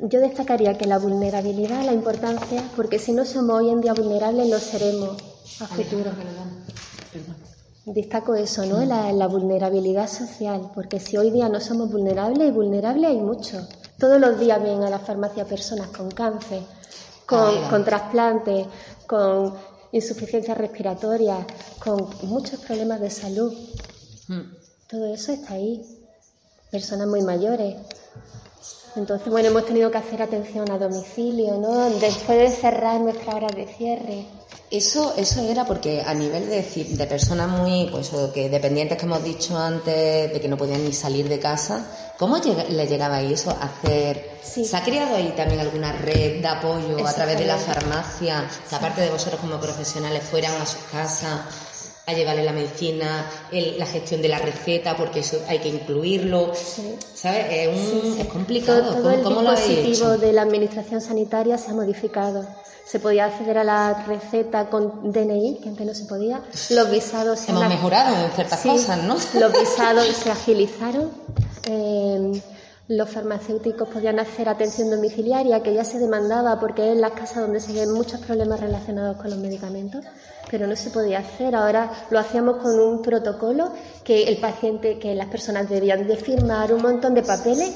[0.03, 4.49] yo destacaría que la vulnerabilidad, la importancia, porque si no somos hoy en día vulnerables,
[4.49, 5.17] lo seremos
[5.61, 6.11] a futuro.
[7.85, 8.85] Destaco eso, ¿no?
[8.85, 13.69] La, la vulnerabilidad social, porque si hoy día no somos vulnerables, y vulnerables hay muchos,
[13.99, 16.62] Todos los días vienen a la farmacia personas con cáncer,
[17.25, 18.67] con, Ah, con trasplantes,
[19.07, 19.55] con
[19.93, 21.47] insuficiencia respiratoria,
[21.79, 23.53] con muchos problemas de salud.
[24.27, 24.41] Mm.
[24.88, 25.85] Todo eso está ahí.
[26.71, 27.77] Personas muy mayores.
[28.95, 31.89] Entonces, bueno, hemos tenido que hacer atención a domicilio, ¿no?
[31.99, 34.27] Después de cerrar nuestra hora de cierre.
[34.71, 39.05] Eso, eso era porque a nivel de, de personas muy, pues o que dependientes que
[39.05, 41.87] hemos dicho antes, de que no podían ni salir de casa,
[42.19, 44.31] ¿cómo le llegaba ahí eso a hacer?
[44.43, 44.65] Sí.
[44.65, 48.49] ¿Se ha creado ahí también alguna red de apoyo a través de la farmacia?
[48.69, 51.41] Que aparte de vosotros como profesionales fueran a sus casas
[52.07, 56.53] a llevarle la medicina, el- la gestión de la receta, porque eso hay que incluirlo,
[56.55, 56.97] Sí.
[57.15, 57.47] ¿sabes?
[57.51, 58.21] Es, un- Sí, sí.
[58.23, 58.83] es complicado.
[58.83, 60.19] Todo, todo ¿Cómo, el cómo dispositivo hecho?
[60.19, 62.45] de la administración sanitaria se ha modificado.
[62.85, 66.43] Se podía acceder a la receta con DNI, que antes no se podía.
[66.71, 69.15] Los visados se Hemos han- mejorado en ciertas Sí, cosas, ¿no?
[69.41, 71.11] Los visados se agilizaron.
[71.69, 72.43] eh,
[72.88, 77.37] los farmacéuticos podían hacer atención domiciliaria, que ya se demandaba porque es en las casas
[77.45, 80.05] donde se ven muchos problemas relacionados con los medicamentos,
[80.53, 81.57] pero no se podía hacer.
[81.57, 83.73] Ahora lo hacíamos con un protocolo
[84.05, 87.73] que el paciente, que las personas debían de firmar un montón de papeles,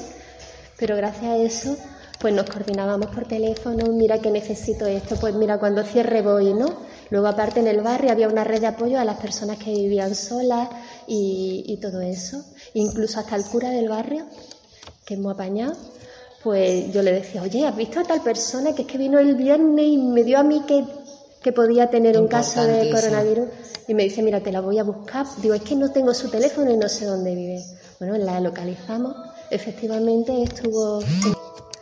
[0.77, 1.75] pero gracias a eso
[2.19, 6.67] pues nos coordinábamos por teléfono, mira que necesito esto, pues mira cuando cierre voy, ¿no?
[7.11, 10.15] Luego aparte en el barrio había una red de apoyo a las personas que vivían
[10.15, 10.67] solas
[11.05, 12.43] y, y todo eso.
[12.73, 14.25] Incluso hasta el cura del barrio,
[15.05, 15.75] que hemos apañado,
[16.43, 19.35] pues yo le decía, oye, ¿has visto a tal persona que es que vino el
[19.35, 20.83] viernes y me dio a mí que,
[21.41, 23.47] que podía tener un caso de coronavirus?
[23.87, 25.25] Y me dice, mira, te la voy a buscar.
[25.41, 27.63] Digo, es que no tengo su teléfono y no sé dónde vive.
[27.99, 29.15] Bueno, la localizamos.
[29.49, 30.99] Efectivamente estuvo...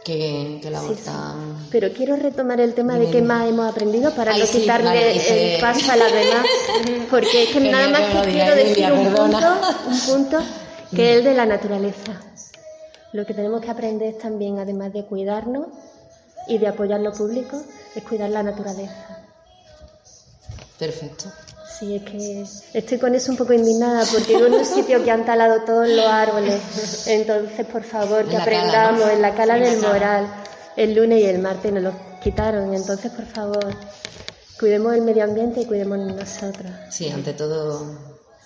[0.03, 1.35] Qué bien, que la Sí, vuelta...
[1.71, 4.85] Pero quiero retomar el tema de qué más hemos aprendido para Ay, no sí, quitarle
[4.85, 6.45] vale, el paso a las demás,
[7.09, 9.47] porque es que Que nada más que que quiero decir un punto,
[9.87, 10.37] un punto
[10.95, 12.21] que es el de la naturaleza.
[13.13, 15.69] Lo que tenemos que aprender también, además de cuidarnos
[16.47, 17.59] y de apoyar lo público,
[17.95, 19.24] es cuidar la naturaleza.
[20.79, 21.25] Perfecto.
[21.79, 22.45] Sí, es que
[22.77, 25.88] estoy con eso un poco indignada porque vivo en un sitio que han talado todos
[25.89, 26.61] los árboles.
[27.07, 29.09] Entonces, por favor, que la cala, aprendamos ¿no?
[29.09, 29.93] en la cala En la del cala.
[29.93, 30.27] moral.
[30.77, 32.73] El lunes y el martes nos los quitaron.
[32.73, 33.75] Entonces, por favor,
[34.59, 36.71] cuidemos el medio ambiente y cuidemos nosotros.
[36.89, 37.85] Sí, ante todo,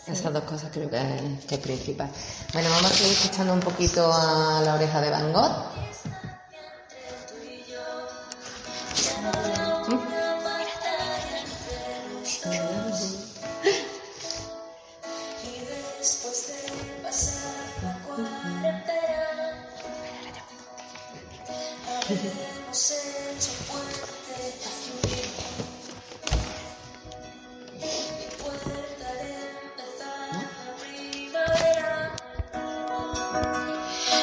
[0.08, 2.10] esas dos cosas creo que es, que es principal.
[2.54, 5.66] Bueno, vamos a seguir escuchando un poquito a la oreja de Van Gogh.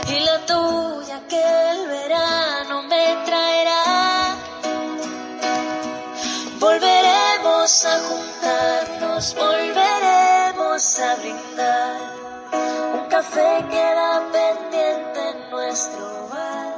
[0.08, 3.45] Y la tuya que el verano me traerá.
[7.66, 11.96] Volveremos a juntarnos, volveremos a brindar.
[12.94, 16.74] Un café queda pendiente en nuestro bar.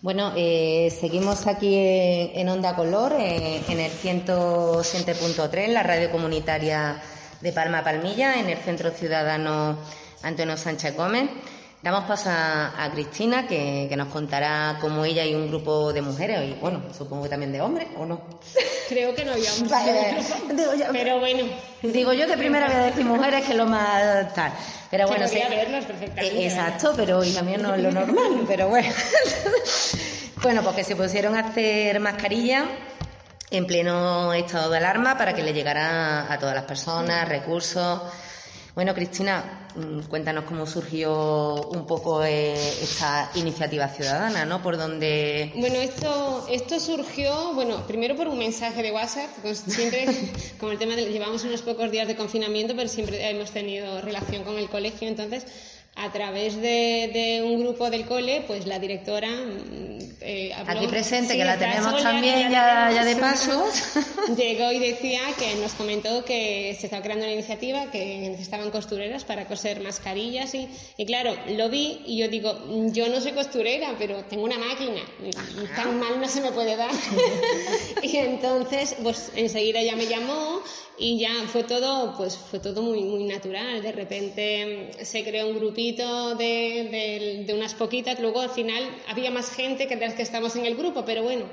[0.00, 7.02] Bueno, eh, seguimos aquí en, en Onda Color, eh, en el 107.3, la radio comunitaria
[7.42, 9.76] de Palma Palmilla, en el Centro Ciudadano
[10.22, 11.28] Antonio Sánchez Gómez.
[11.82, 16.02] Damos paso a, a Cristina, que, que nos contará cómo ella y un grupo de
[16.02, 18.20] mujeres, y bueno, supongo que también de hombres, ¿o no?
[18.88, 19.70] Creo que no había hombres.
[19.70, 20.16] Vale,
[20.54, 21.44] digo yo, Pero bueno,
[21.82, 24.52] digo yo que primero voy a decir mujeres, que es lo más tal.
[24.90, 25.40] Pero bueno, sí.
[25.48, 26.42] verlas perfectamente.
[26.42, 28.92] Eh, Exacto, pero hoy también no es lo normal, pero bueno.
[30.42, 32.64] bueno, porque se pusieron a hacer mascarillas
[33.50, 38.02] en pleno estado de alarma para que le llegara a todas las personas, recursos.
[38.74, 44.62] Bueno, Cristina, mm, cuéntanos cómo surgió un poco eh, esta iniciativa ciudadana, ¿no?
[44.62, 45.52] Por donde...
[45.56, 50.06] Bueno, esto, esto surgió, bueno, primero por un mensaje de WhatsApp, pues siempre,
[50.60, 54.44] como el tema de, llevamos unos pocos días de confinamiento, pero siempre hemos tenido relación
[54.44, 55.46] con el colegio, entonces,
[55.96, 60.86] a través de, de un grupo del cole, pues la directora mm, eh, habló- Aquí
[60.86, 63.64] presente, Sí, que la tenemos también ya, de paso.
[64.36, 69.24] Llegó y decía que nos comentó que se estaba creando una iniciativa, que necesitaban costureras
[69.24, 72.52] para coser mascarillas y, y claro, lo vi y yo digo,
[72.92, 75.00] yo no soy costurera, pero tengo una máquina,
[75.76, 76.90] tan mal no se me puede dar.
[78.02, 80.62] y entonces, pues enseguida ya me llamó
[80.98, 83.82] y ya fue todo, pues fue todo muy, muy natural.
[83.82, 88.82] De repente mm, se creó un grupito de, de- de unas poquitas, luego al final
[89.08, 91.44] había más gente que de las que estamos en el grupo, pero bueno,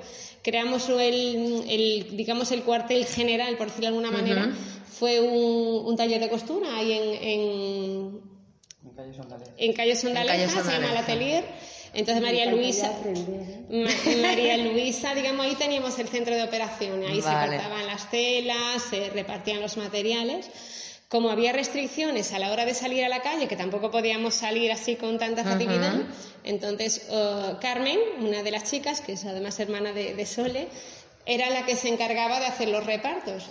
[0.43, 4.53] creamos el, el, digamos, el cuartel general, por decirlo de alguna manera,
[4.99, 8.21] fue un, un taller de costura ahí en, en,
[8.83, 10.99] en calle Sondaleja, En calle se llama el Sondaleja.
[10.99, 11.43] atelier.
[11.93, 12.91] Entonces María Luisa,
[13.71, 13.89] Ma-
[14.21, 17.51] María Luisa, digamos, ahí teníamos el centro de operaciones, ahí Vale.
[17.57, 20.49] se cortaban las telas, se repartían los materiales.
[21.09, 24.71] Como había restricciones a la hora de salir a la calle, que tampoco podíamos salir
[24.73, 25.95] así con tanta facilidad,
[26.43, 30.67] entonces eh, Carmen, una de las chicas, que es además hermana de, de Sole,
[31.25, 33.45] era la que se encargaba de hacer los repartos.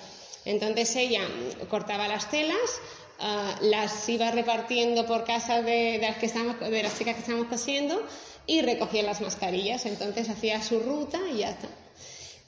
[0.45, 1.23] Entonces ella
[1.71, 2.81] cortaba las telas,
[3.21, 7.21] ah, las iba repartiendo por casas de, de las que estábamos, de las chicas que
[7.21, 8.03] estábamos cosiendo
[8.47, 9.87] y recogía las mascarillas.
[9.87, 11.69] Entonces hacía su ruta y ya está.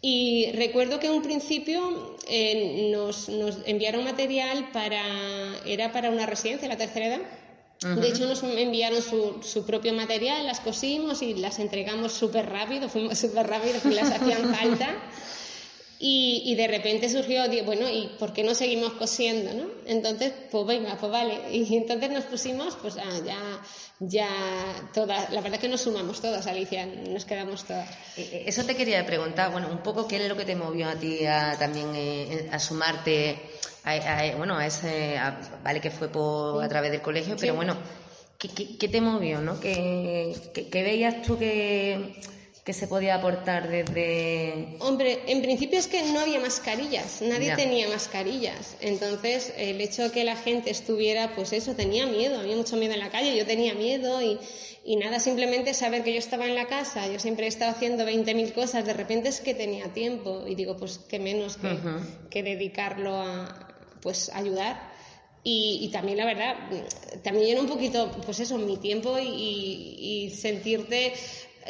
[0.01, 5.03] Y recuerdo que en un principio eh, nos, nos enviaron material para,
[5.66, 7.20] era para una residencia, la tercera edad.
[7.80, 12.88] De hecho, nos enviaron su, su propio material, las cosimos y las entregamos súper rápido,
[12.88, 14.96] fuimos súper rápido porque las hacían falta.
[16.01, 19.68] Y, y de repente surgió, bueno, ¿y por qué no seguimos cosiendo, no?
[19.84, 21.40] Entonces, pues venga, pues vale.
[21.53, 23.61] Y entonces nos pusimos, pues ah, ya,
[23.99, 24.28] ya
[24.94, 27.90] todas, la verdad es que nos sumamos todas, Alicia, nos quedamos todas.
[28.16, 30.88] Eh, eh, Eso te quería preguntar, bueno, un poco qué es lo que te movió
[30.88, 33.36] a ti a también eh, a sumarte
[33.82, 33.90] a,
[34.20, 37.76] a- bueno, a ese, a- vale que fue por, a través del colegio, pero bueno,
[38.38, 39.59] ¿qué, qué, qué te movió, no?
[39.59, 42.14] ¿Qué, qué- qué veías tú que,
[42.68, 44.76] que se podía aportar desde...
[44.80, 47.56] Hombre, en principio es que no había mascarillas, nadie Ya.
[47.56, 48.76] tenía mascarillas.
[48.82, 52.92] Entonces, el hecho de que la gente estuviera, pues eso, tenía miedo, había mucho miedo
[52.92, 54.38] en la calle, yo tenía miedo y,
[54.84, 58.04] y nada, simplemente saber que yo estaba en la casa, yo siempre he estado haciendo
[58.04, 61.74] 20.000 cosas, de repente es que tenía tiempo y digo, pues qué menos que,
[62.28, 63.66] que dedicarlo a,
[64.02, 64.98] pues, ayudar.
[65.44, 66.56] Y, y también la verdad,
[67.22, 71.14] también era un poquito, pues eso, mi tiempo y, sentirte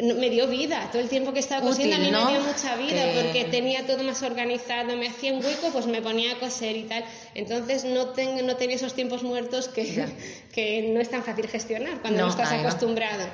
[0.02, 0.88] me dio vida.
[0.92, 3.86] Todo el tiempo que estaba cosiendo a mí me dio mucha vida Que- porque tenía
[3.86, 7.04] todo más organizado, me hacía un hueco, pues me ponía a coser y tal.
[7.34, 9.84] Entonces no, ten- no tenía esos tiempos muertos que,
[10.54, 13.26] que no es tan fácil gestionar cuando no, No, estás acostumbrado.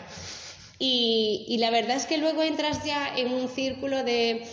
[0.78, 4.44] Y, y la verdad es que luego entras ya en un círculo de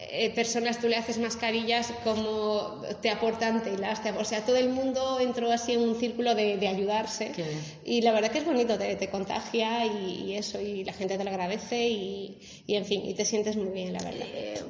[0.00, 4.68] eh, personas, tú le haces mascarillas como te aportan telas, te, o sea, todo el
[4.70, 7.32] mundo entró así en un círculo de, de ayudarse.
[7.84, 11.18] Y la verdad que es bonito, te, te contagia y, y eso, y la gente
[11.18, 14.26] te lo agradece y, y en fin, y te sientes muy bien, la verdad.
[14.32, 14.62] eh,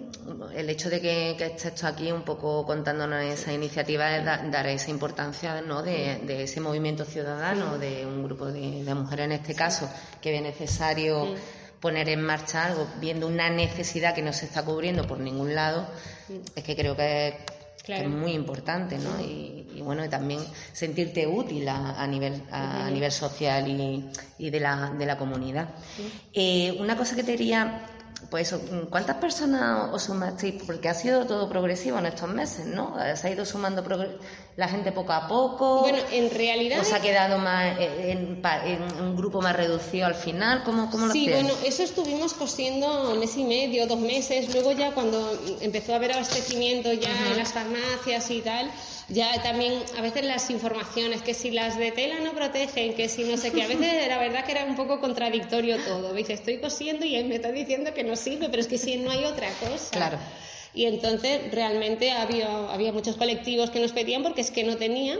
[0.57, 4.67] el hecho de que, que estés aquí un poco contándonos esa iniciativa es da- dar
[4.67, 5.83] esa importancia ¿no?
[5.83, 9.89] de, de ese movimiento ciudadano, de un grupo de, de mujeres en este caso,
[10.21, 11.35] que ve necesario
[11.81, 15.87] poner en marcha algo, viendo una necesidad que no se está cubriendo por ningún lado,
[16.55, 18.03] es que creo que es, que Claro.
[18.03, 19.19] es muy importante, ¿no?
[19.21, 20.41] Y, y bueno, y también
[20.73, 25.17] sentirte útil a, a nivel, a, a nivel social y, y de, la, de la
[25.17, 25.69] comunidad.
[26.35, 27.87] Eh, una cosa que te diría,
[28.31, 28.55] pues
[28.91, 30.63] ¿cuántas personas os sumasteis?
[30.65, 32.95] Porque ha sido todo progresivo en estos meses, ¿no?
[33.15, 33.85] Se ha ido sumando
[34.57, 35.81] la gente poco a poco.
[35.81, 36.81] Bueno, en realidad...
[36.81, 38.43] ¿Os ha quedado más en,
[39.01, 40.65] un grupo más reducido al final?
[40.65, 44.53] ¿Cómo, cómo lo Sí, bueno, eso estuvimos cosiendo un mes y medio, dos meses.
[44.53, 48.71] Luego ya cuando empezó a haber abastecimiento ya en las farmacias y tal,
[49.09, 53.25] ya también a veces las informaciones, que si las de tela no protegen, que si
[53.25, 56.13] no sé qué, a veces la verdad que era un poco contradictorio todo.
[56.13, 58.97] Dice, estoy cosiendo y él me está diciendo que no sirve, pero es que si
[58.97, 59.91] no hay otra cosa.
[59.91, 60.19] Claro.
[60.75, 65.19] Y entonces realmente había, había muchos colectivos que nos pedían porque es que no tenían.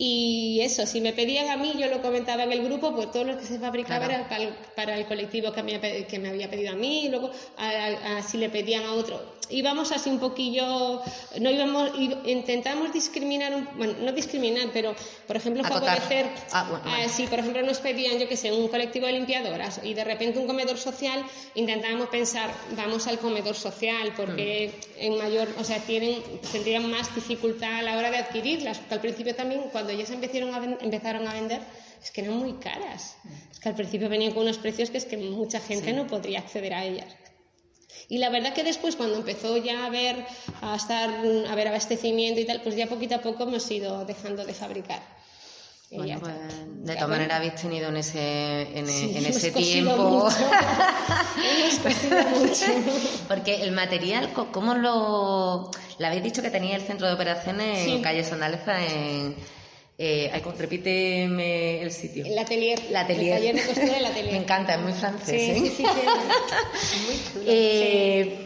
[0.00, 3.24] Y eso, si me pedían a mí, yo lo comentaba en el grupo, pues todo
[3.24, 4.14] lo que se fabricaba Claro.
[4.20, 7.08] era para el, para el colectivo que me, que me había pedido a mí, y
[7.08, 9.36] luego a- a- a- si le pedían a otro.
[9.50, 11.02] Íbamos así un poquillo,
[11.40, 11.90] no íbamos,
[12.26, 14.94] intentamos discriminar, un- bueno, no discriminar, pero
[15.26, 19.06] por ejemplo favorecer, Ah, bueno, si por ejemplo nos pedían, yo que sé, un colectivo
[19.06, 21.24] de limpiadoras y de repente un comedor social,
[21.54, 25.02] intentábamos pensar, vamos al comedor social, porque Mm.
[25.04, 26.22] en mayor, o sea, tienen,
[26.52, 30.14] tendrían más dificultad a la hora de adquirirlas, porque al principio también, cuando ya se
[30.14, 31.60] empezaron a, empezaron a vender,
[32.02, 33.16] es que eran muy caras.
[33.50, 36.40] Es que al principio venían con unos precios que es que mucha gente no podría
[36.40, 37.06] acceder a ellas.
[38.08, 40.24] Y la verdad que después, cuando empezó ya a haber,
[40.62, 44.46] a estar, a haber abastecimiento y tal, pues ya poquito a poco hemos ido dejando
[44.46, 45.02] de fabricar.
[45.90, 46.34] Bueno, pues,
[46.84, 50.28] de todas maneras habéis tenido en ese, en, Sí, en ese tiempo.
[53.28, 55.70] Porque el material, ¿cómo lo...?
[55.98, 58.02] Le habéis dicho que tenía el centro de operaciones en Sí.
[58.02, 59.34] calle Sandaleza en...
[60.00, 62.24] Eh, repíteme el sitio.
[62.24, 62.78] El atelier.
[62.88, 63.34] El atelier.
[63.38, 64.32] taller de costura atelier.
[64.32, 65.54] Me encanta, es muy francés, Sí, ¿eh?
[65.60, 66.98] sí, sí, sí.
[67.04, 67.44] Muy chulo.
[67.50, 68.44] Eh,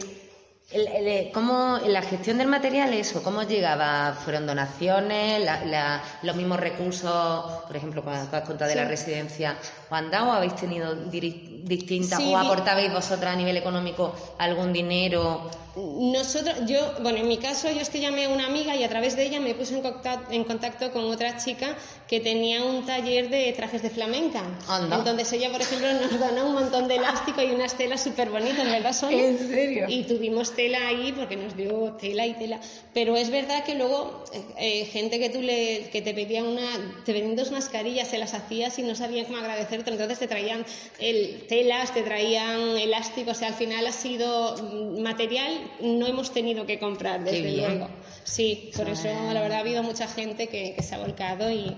[0.71, 3.21] el- el- ¿Cómo la gestión del material, eso?
[3.21, 4.13] ¿Cómo llegaba?
[4.25, 5.43] ¿Fueron donaciones?
[5.45, 10.09] La- la- ¿Los mismos recursos, por ejemplo, cuando has contado de la residencia, ¿os han
[10.09, 15.49] dado o habéis tenido diri- distintas Sí, o aportabais vosotras a nivel económico algún dinero?
[15.75, 18.89] Nosotros, yo, bueno, en mi caso, yo es que llamé a una amiga y a
[18.89, 21.75] través de ella me puse en contacto, en contacto con otra chica
[22.07, 24.43] que tenía un taller de trajes de flamenca.
[24.67, 24.97] Anda.
[24.97, 28.65] Entonces ella, por ejemplo, nos donó un montón de elástico y unas telas súper bonitas,
[28.65, 29.27] ¿verdad, Sonia?
[29.27, 29.85] ¿En serio?
[29.89, 32.59] Y tuvimos tela ahí porque nos dio tela y tela.
[32.93, 36.69] Pero es verdad que luego eh, eh, gente que tú le, que te pedía una,
[37.03, 40.63] te pedían dos mascarillas, se las hacías y no sabían cómo agradecerte, entonces te traían
[40.99, 46.31] el, telas, te traían elásticos, o sea, al final ha sido mm, material, no hemos
[46.31, 47.89] tenido que comprar, desde luego.
[48.23, 51.77] Sí, por eso la verdad ha habido mucha gente que, que se ha volcado y,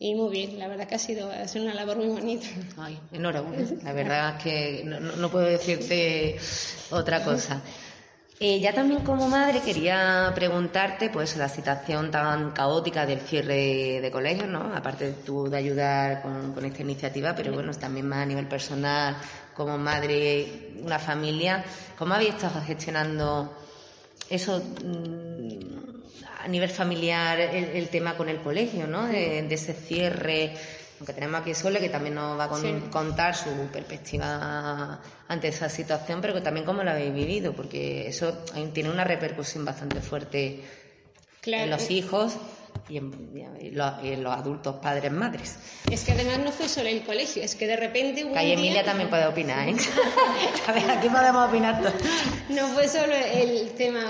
[0.00, 2.46] y muy bien, la verdad que ha sido, ha sido una labor muy bonita.
[2.76, 3.68] Ay, enhorabuena.
[3.84, 6.36] La verdad es que no- no puedo decirte
[6.90, 7.62] otra cosa.
[8.46, 14.10] Eh, ya también como madre quería preguntarte, pues, la situación tan caótica del cierre de
[14.10, 14.70] colegios, ¿no?
[14.74, 19.16] Aparte tú de ayudar con, con esta iniciativa, pero bueno, también más a nivel personal,
[19.54, 21.64] como madre, una familia,
[21.96, 23.56] ¿cómo habéis estado gestionando
[24.28, 29.06] eso mm, a nivel familiar, el, tema con el colegio, ¿no?
[29.06, 30.52] De, de ese cierre,
[31.00, 32.74] aunque tenemos aquí a Sole, que también nos va a con- Sí.
[32.90, 38.32] contar su perspectiva ante esa situación, pero que también cómo la habéis vivido, porque eso
[38.72, 40.62] tiene una repercusión bastante fuerte
[41.40, 41.64] Claro.
[41.64, 42.36] en los hijos
[42.88, 45.56] y en, y los, y en los adultos, padres, madres.
[45.90, 48.84] Es que además no fue solo el colegio, es que de repente hubo día- Emilia
[48.84, 49.74] también puede opinar, ¿eh?
[50.66, 51.94] A ver, aquí podemos opinar todos.
[52.50, 54.04] No fue solo el tema,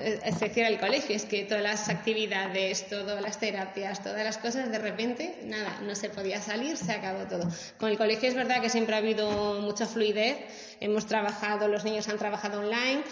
[0.00, 4.70] eh, decir, el colegio, es que todas las actividades, todas las terapias, todas las cosas,
[4.70, 7.48] de repente, nada, no se podía salir, se acabó todo.
[7.78, 10.36] Con el colegio es verdad que siempre ha habido mucha fluidez,
[10.80, 13.02] hemos trabajado, los niños han trabajado online.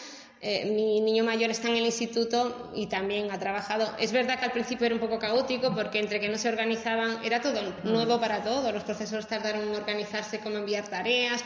[0.43, 3.91] Eh, mi niño mayor está en el instituto y también ha trabajado.
[3.99, 7.19] Es verdad que al principio era un poco caótico porque entre que no se organizaban,
[7.25, 8.73] era todo nuevo para todos.
[8.73, 11.45] Los profesores tardaron en organizarse, cómo enviar tareas.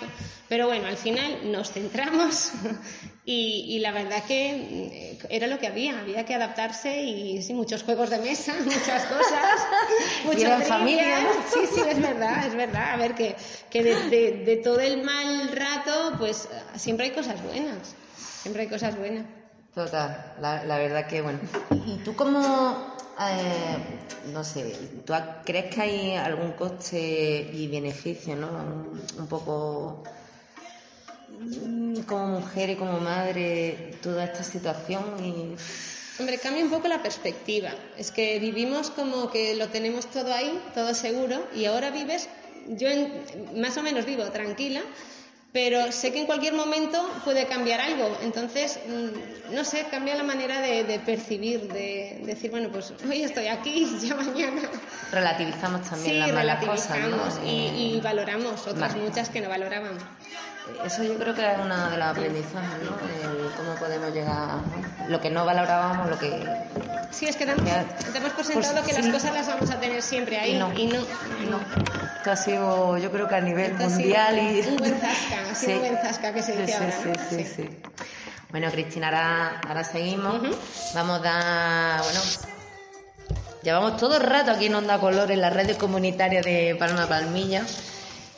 [0.49, 2.53] Pero bueno, al final nos centramos
[3.25, 5.99] y, y la verdad que eh, era lo que había.
[5.99, 9.67] Había que adaptarse y sí, muchos juegos de mesa, muchas cosas.
[10.25, 11.19] muchas familia.
[11.53, 12.93] Sí, sí, es verdad, es verdad.
[12.93, 13.35] A ver, que,
[13.71, 17.97] que de, de- de todo el mal rato, pues siempre hay cosas buenas.
[18.45, 19.25] Siempre hay cosas buenas.
[19.75, 21.39] Total, la, la verdad que bueno.
[21.87, 23.79] ¿Y, y tú cómo, eh,
[24.35, 24.77] no sé,
[25.07, 25.15] tú
[25.47, 28.49] crees que hay algún coste y beneficio, ¿no?
[28.49, 30.05] Un, un poco
[31.31, 35.57] mm, como mujer y como madre toda esta situación y
[36.21, 37.71] Hombre, cambia un poco la perspectiva.
[37.97, 42.29] Es que vivimos como que lo tenemos todo ahí, todo seguro, y ahora vives,
[42.69, 43.11] yo en-
[43.61, 44.83] más o menos vivo tranquila,
[45.55, 48.19] pero sé que en cualquier momento puede cambiar algo.
[48.23, 53.23] Entonces, mm, no sé, cambia la manera de, de percibir, de decir, bueno, pues hoy
[53.23, 54.63] estoy aquí, ya mañana.
[55.13, 57.07] relativizamos también Sí, las malas cosas, ¿no?
[57.07, 59.05] relativizamos y, y valoramos otras Vale.
[59.09, 60.03] muchas que no valorábamos.
[60.85, 62.97] Eso yo creo que es una de las aprendizajes, ¿no?
[63.31, 65.09] El cómo podemos llegar, ¿no?
[65.09, 66.43] lo que no valorábamos, lo que
[67.13, 69.01] Sí, es que damos, damos por Pues sentado que sí.
[69.03, 70.73] las cosas las vamos a tener siempre ahí Y no.
[70.77, 70.99] y no.
[71.49, 71.61] no.
[72.31, 75.51] Ha sido, yo creo que a nivel Esto ha sido mundial y un buen zasca,
[75.51, 77.39] ha sido un buen zasca que se dice sí, ahora, sí, ¿no?
[77.39, 77.71] sí, Sí.
[78.51, 80.41] Bueno, Cristina, ahora, ahora seguimos.
[80.95, 82.21] Vamos a dar, bueno,
[83.63, 87.65] llevamos todo el rato aquí en Onda Color en la red comunitaria de Palma Palmilla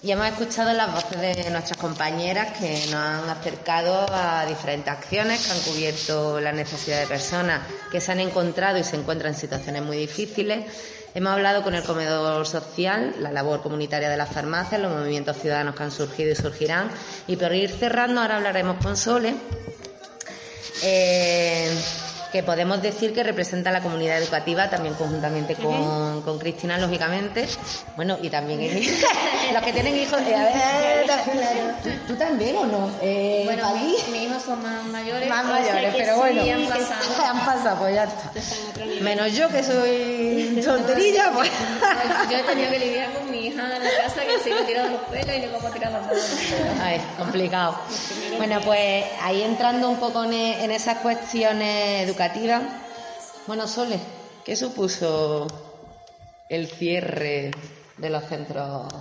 [0.07, 5.45] y hemos escuchado las voces de nuestras compañeras que nos han acercado a diferentes acciones
[5.45, 9.41] que han cubierto la necesidad de personas que se han encontrado y se encuentran en
[9.41, 10.65] situaciones muy difíciles.
[11.13, 15.75] Hemos hablado con el comedor social, la labor comunitaria de las farmacias, los movimientos ciudadanos
[15.75, 16.89] que han surgido y surgirán.
[17.27, 19.35] Y por ir cerrando, ahora hablaremos con Sole,
[20.85, 21.77] eh,
[22.37, 27.47] que podemos decir que representa a la comunidad educativa también conjuntamente con, con Cristina, lógicamente.
[27.97, 28.61] Bueno, y también
[29.55, 30.21] los que tienen hijos.
[30.21, 31.07] eh, a ver,
[31.83, 32.91] ¿tú, tú también o no?
[33.01, 33.81] Eh, Bueno, Pali?
[34.07, 35.31] mi- mis hijos son más mayores.
[35.31, 37.25] Más mayores, pero sí, bueno, han pasado.
[37.25, 38.31] han pasado, pues ya está.
[39.01, 41.51] Menos yo que soy tonterilla, pues.
[42.31, 44.89] Yo he tenido que lidiar con mi hija en la casa que se le tirado
[44.91, 46.25] los pelos y le cómo tirar los pelos.
[46.83, 47.79] Ay, complicado.
[48.37, 52.26] Bueno, pues ahí entrando un poco en, en esas cuestiones educativas.
[53.47, 54.01] Bueno, Sole,
[54.45, 55.47] ¿qué supuso
[56.49, 57.53] el cierre
[57.99, 58.93] de los centros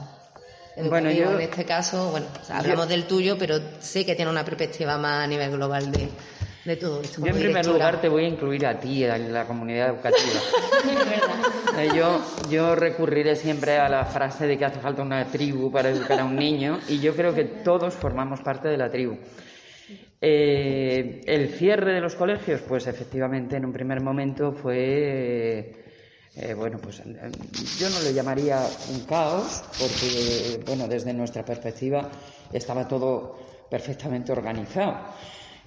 [0.75, 0.89] educativos?
[0.89, 4.29] Bueno, yo- en este caso, bueno, o sea, hablamos del tuyo, pero sé que tiene
[4.29, 6.07] una perspectiva más a nivel global de,
[6.65, 7.21] de todo esto.
[7.21, 7.73] Yo en como primer directora.
[7.73, 10.39] lugar te voy a incluir a ti, a la comunidad educativa.
[11.77, 15.89] Eh, Yo, yo recurriré siempre a la frase de que hace falta una tribu para
[15.89, 19.17] educar a un niño y yo creo que todos formamos parte de la tribu.
[20.21, 25.75] Eh, el cierre de los colegios, pues efectivamente en un primer momento fue,
[26.35, 27.03] eh, bueno, pues eh,
[27.79, 28.59] yo no lo llamaría
[28.91, 32.09] un caos, porque, bueno, desde nuestra perspectiva
[32.51, 33.37] estaba todo
[33.69, 34.97] perfectamente organizado.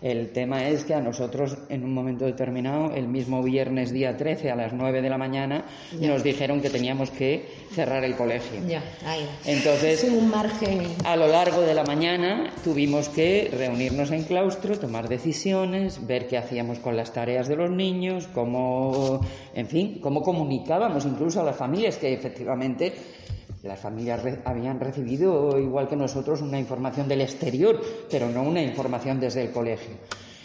[0.01, 4.51] El tema es que a nosotros, en un momento determinado, el mismo viernes día 13
[4.53, 5.64] a las 9 de la mañana,
[5.99, 6.09] Ya.
[6.09, 8.61] nos dijeron que teníamos que cerrar el colegio.
[8.68, 9.26] Ya, ahí.
[9.44, 10.82] Entonces, un margen.
[11.05, 16.38] a lo largo de la mañana tuvimos que reunirnos en claustro, tomar decisiones, ver qué
[16.38, 19.20] hacíamos con las tareas de los niños, cómo,
[19.55, 22.92] en fin, cómo comunicábamos incluso a las familias que efectivamente
[23.62, 27.80] las familias re- habían recibido, igual que nosotros, una información del exterior,
[28.11, 29.96] pero no una información desde el colegio.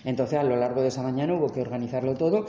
[0.06, 2.46] Entonces, a lo largo de esa mañana hubo que organizarlo todo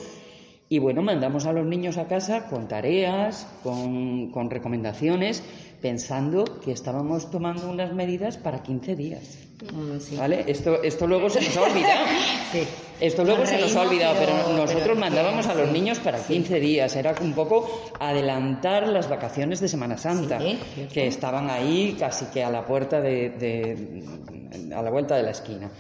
[0.69, 5.43] y bueno, mandamos a los niños a casa con tareas, con, con recomendaciones,
[5.83, 9.39] pensando que estábamos tomando unas medidas para 15 días.
[9.73, 10.17] Mm, sí.
[10.17, 10.45] ¿Vale?
[10.49, 12.07] Esto, esto luego se nos ha olvidado.
[12.53, 12.61] Sí.
[13.01, 16.19] Esto luego se nos ha olvidado, pero, pero- nosotros pero- mandábamos a los niños para
[16.25, 16.95] 15 días.
[16.97, 17.69] Era un poco
[17.99, 20.59] adelantar las vacaciones de Semana Santa, Sí,
[20.93, 25.33] que estaban ahí casi que a la puerta de, de- a la vuelta de la
[25.33, 25.71] esquina.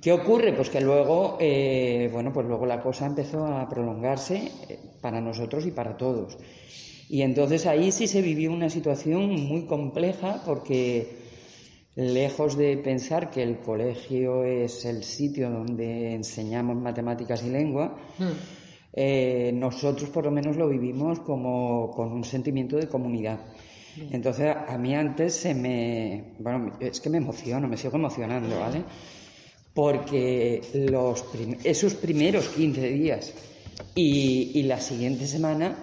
[0.00, 0.52] ¿Qué ocurre?
[0.52, 5.66] Pues que luego, eh, bueno, pues luego la cosa empezó a prolongarse eh, para nosotros
[5.66, 6.38] y para todos.
[7.08, 11.27] Y entonces ahí sí se vivió una situación muy compleja porque
[11.98, 18.24] lejos de pensar que el colegio es el sitio donde enseñamos matemáticas y lengua, Mm.
[18.92, 23.40] eh, nosotros por lo menos lo vivimos como con un sentimiento de comunidad.
[24.12, 28.60] Entonces a a mí antes se me, bueno, es que me emociono, me sigo emocionando,
[28.60, 28.84] ¿vale?
[29.74, 33.34] Porque los prim- esos primeros 15 días
[33.96, 35.76] y, y la siguiente semana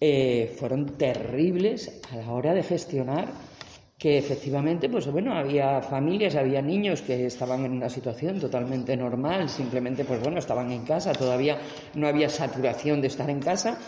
[0.00, 3.28] eh, fueron terribles a la hora de gestionar
[4.02, 9.48] que efectivamente, pues bueno, había familias, había niños que estaban en una situación totalmente normal,
[9.48, 11.60] simplemente, pues bueno, estaban en casa, todavía
[11.94, 13.78] no había saturación de estar en casa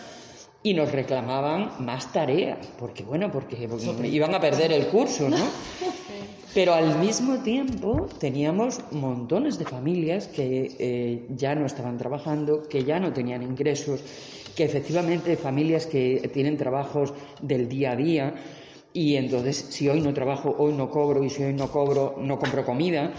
[0.63, 5.35] y nos reclamaban más tareas, porque bueno, porque, porque iban a perder el curso, ¿no?
[6.53, 12.85] Pero al mismo tiempo teníamos montones de familias que eh, ya no estaban trabajando, que
[12.85, 13.99] ya no tenían ingresos,
[14.55, 18.33] que efectivamente familias que tienen trabajos del día a día
[18.95, 22.39] y entonces si hoy no trabajo, hoy no cobro y si hoy no cobro, no
[22.39, 23.11] compro comida.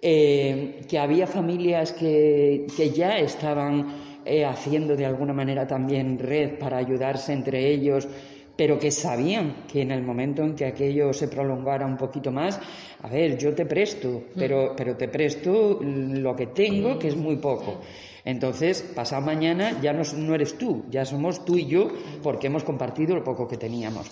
[0.00, 6.58] Eh, que había familias que, que ya estaban eh, haciendo de alguna manera también red
[6.58, 8.08] para ayudarse entre ellos,
[8.56, 12.58] pero que sabían que en el momento en que aquello se prolongara un poquito más,
[13.02, 17.36] a ver, yo te presto, pero, pero te presto lo que tengo, que es muy
[17.36, 17.82] poco.
[18.24, 21.90] Entonces, pasado mañana ya no, no eres tú, ya somos tú y yo,
[22.22, 24.10] porque hemos compartido lo poco que teníamos.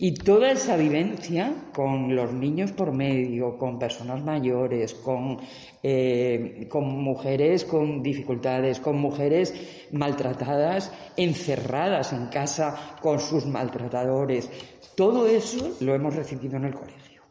[0.00, 5.38] Y toda esa vivencia con los niños por medio, con personas mayores, con,
[5.82, 9.52] eh, con mujeres con dificultades, con mujeres
[9.90, 14.48] maltratadas, encerradas en casa con sus maltratadores,
[14.94, 17.22] todo eso lo hemos recibido en el colegio.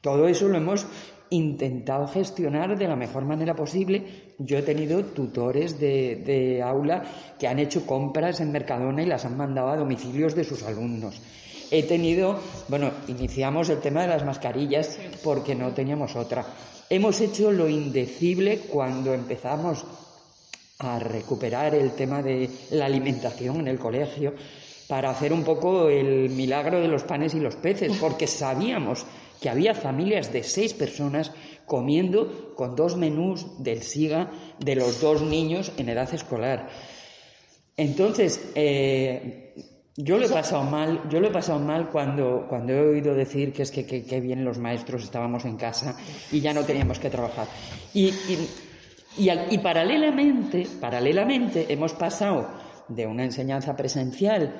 [0.00, 0.88] Todo eso lo hemos
[1.30, 4.34] intentado gestionar de la mejor manera posible.
[4.38, 7.04] Yo he tenido tutores de aula
[7.38, 11.22] que han hecho compras en Mercadona y las han mandado a domicilios de sus alumnos.
[11.70, 12.38] He tenido,
[12.68, 16.46] bueno, iniciamos el tema de las mascarillas porque no teníamos otra.
[16.90, 19.84] Hemos hecho lo indecible cuando empezamos
[20.78, 24.34] a recuperar el tema de la alimentación en el colegio
[24.88, 29.06] para hacer un poco el milagro de los panes y los peces, porque sabíamos
[29.40, 31.32] que había familias de seis personas
[31.66, 36.68] comiendo con dos menús del SIGA de los dos niños en edad escolar.
[37.76, 39.54] Entonces, eh,
[39.96, 43.52] yo lo he pasado mal, yo lo he pasado mal cuando, cuando he oído decir
[43.52, 45.96] que es que, que, que bien los maestros estábamos en casa
[46.32, 47.46] y ya no teníamos que trabajar.
[47.92, 48.48] Y, y,
[49.18, 52.48] y, y paralelamente, paralelamente hemos pasado
[52.88, 54.54] de una enseñanza presencial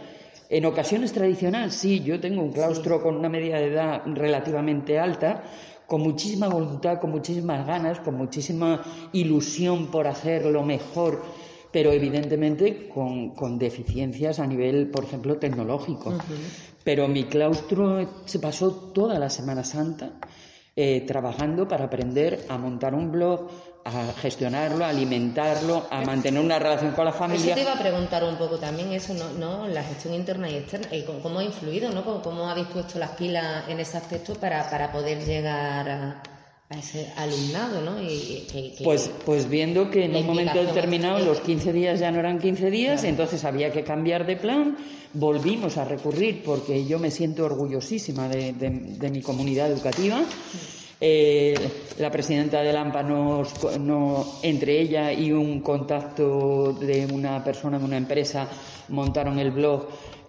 [0.50, 5.42] en ocasiones tradicional, sí, yo tengo un claustro con una media de edad relativamente alta,
[5.86, 8.82] con muchísima voluntad, con muchísimas ganas, con muchísima
[9.12, 11.22] ilusión por hacerlo mejor,
[11.74, 16.16] pero evidentemente con, con deficiencias a nivel, por ejemplo, tecnológico.
[16.84, 20.12] Pero mi claustro se pasó toda la Semana Santa
[20.76, 23.48] eh, trabajando para aprender a montar un blog,
[23.84, 27.56] a gestionarlo, a alimentarlo, a mantener una relación con la familia.
[27.56, 29.32] te iba a preguntar un poco también, eso, ¿no?
[29.32, 29.66] ¿no?
[29.66, 32.04] La gestión interna y externa, y cómo, cómo ha influido, ¿no?
[32.04, 36.22] ¿Cómo, cómo habéis puesto las pilas en ese aspecto para, para poder llegar a,
[36.70, 38.02] a ese alumnado, ¿no?
[38.02, 38.46] Y,
[38.84, 42.70] Pues, pues viendo que en un momento determinado los 15 días ya no eran 15
[42.70, 44.76] días, entonces había que cambiar de plan,
[45.12, 50.22] volvimos a recurrir porque yo me siento orgullosísima de, de- de mi comunidad educativa.
[51.00, 51.54] Eh,
[51.98, 57.84] la presidenta del AMPA nos, no, entre ella y un contacto de una persona de
[57.84, 58.48] una empresa
[58.88, 59.86] montaron el blog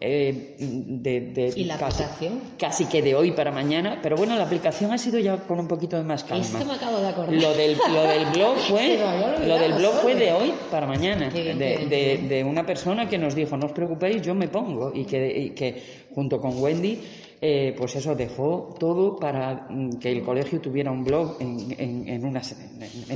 [0.08, 2.40] eh, de, de ¿Y la casi, aplicación?
[2.60, 5.68] casi que de hoy para mañana, pero bueno, la aplicación ha sido ya con un
[5.68, 6.46] poquito de más calma.
[6.46, 7.34] Esto me acabo de acordar.
[7.34, 9.00] Lo del, lo del blog fue,
[9.48, 12.30] lo del blog fue de hoy para mañana, de, qué bien, de- qué bien.
[12.30, 15.50] de una persona que nos dijo, no os preocupéis, yo me pongo, y que, y
[15.52, 15.82] que
[16.14, 17.00] junto con Wendy,
[17.48, 22.08] eh, pues eso dejó todo para mm, que el colegio tuviera un blog en, en-
[22.10, 22.42] en una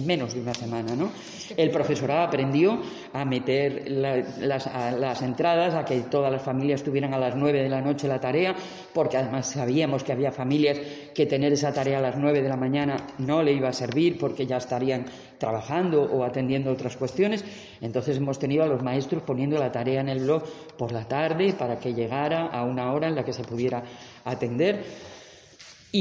[0.05, 1.09] menos de una semana, ¿no?
[1.57, 2.79] El profesorado aprendió
[3.11, 7.35] a meter la- las, a las entradas, a que todas las familias tuvieran a las
[7.35, 8.55] nueve de la noche la tarea,
[8.93, 10.77] porque además sabíamos que había familias
[11.15, 14.19] que tener esa tarea a las nueve de la mañana no le iba a servir
[14.19, 15.05] porque ya estarían
[15.39, 17.43] trabajando o atendiendo otras cuestiones.
[17.81, 20.43] Entonces hemos tenido a los maestros poniendo la tarea en el blog
[20.77, 23.83] por la tarde para que llegara a una hora en la que se pudiera
[24.25, 24.83] atender.
[25.91, 25.99] Y,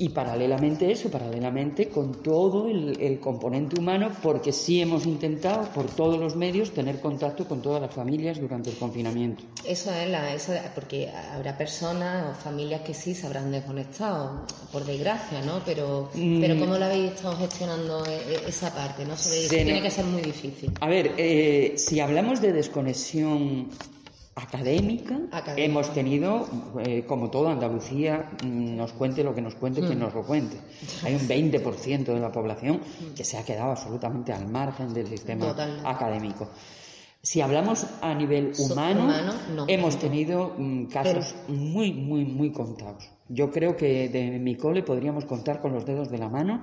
[0.00, 5.72] y- y paralelamente eso, paralelamente con todo el, el componente humano, porque sí hemos intentado
[5.72, 9.42] por todos los medios tener contacto con todas las familias durante el confinamiento.
[9.66, 14.42] Eso es la, eso es- porque habrá personas o familias que sí se habrán desconectado,
[14.72, 15.62] por desgracia, ¿no?
[15.64, 16.40] Pero, Mm.
[16.42, 19.06] pero ¿cómo lo habéis estado gestionando e- e- esa parte?
[19.06, 20.70] No se Se tiene no- que ser muy difícil.
[20.80, 23.68] A ver, eh, si hablamos de desconexión
[24.42, 25.54] académica, Académica.
[25.64, 26.46] hemos tenido,
[26.84, 30.02] eh, como todo Andalucía, mm, nos cuente lo que nos cuente quien Mm.
[30.02, 30.56] nos lo cuente.
[31.04, 32.80] Hay un 20% de la población
[33.16, 35.88] que se ha quedado absolutamente al margen del sistema Totalmente.
[35.88, 36.48] académico.
[37.22, 39.64] Si hablamos a nivel humano, humano, no.
[39.68, 43.10] hemos tenido mm, casos muy, muy, muy contados.
[43.28, 46.62] Yo creo que de mi cole podríamos contar con los dedos de la mano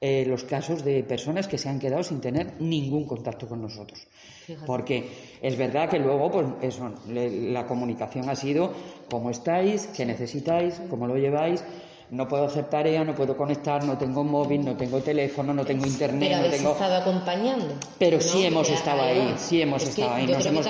[0.00, 4.00] eh, los casos de personas que se han quedado sin tener ningún contacto con nosotros.
[4.46, 4.66] Fíjate.
[4.66, 5.08] Porque
[5.42, 8.72] es verdad que luego, pues eso, le- la comunicación ha sido
[9.10, 11.64] cómo estáis, qué necesitáis, cómo lo lleváis.
[12.10, 15.84] No puedo hacer tarea, no puedo conectar, no tengo móvil, no tengo teléfono, no tengo
[15.84, 16.72] internet, Pero no tengo.
[16.72, 17.74] estado acompañando.
[17.98, 18.22] Pero ¿no?
[18.22, 20.26] sí hemos estado ahí sí hemos Es estado ahí.
[20.26, 20.66] Nos que hemos,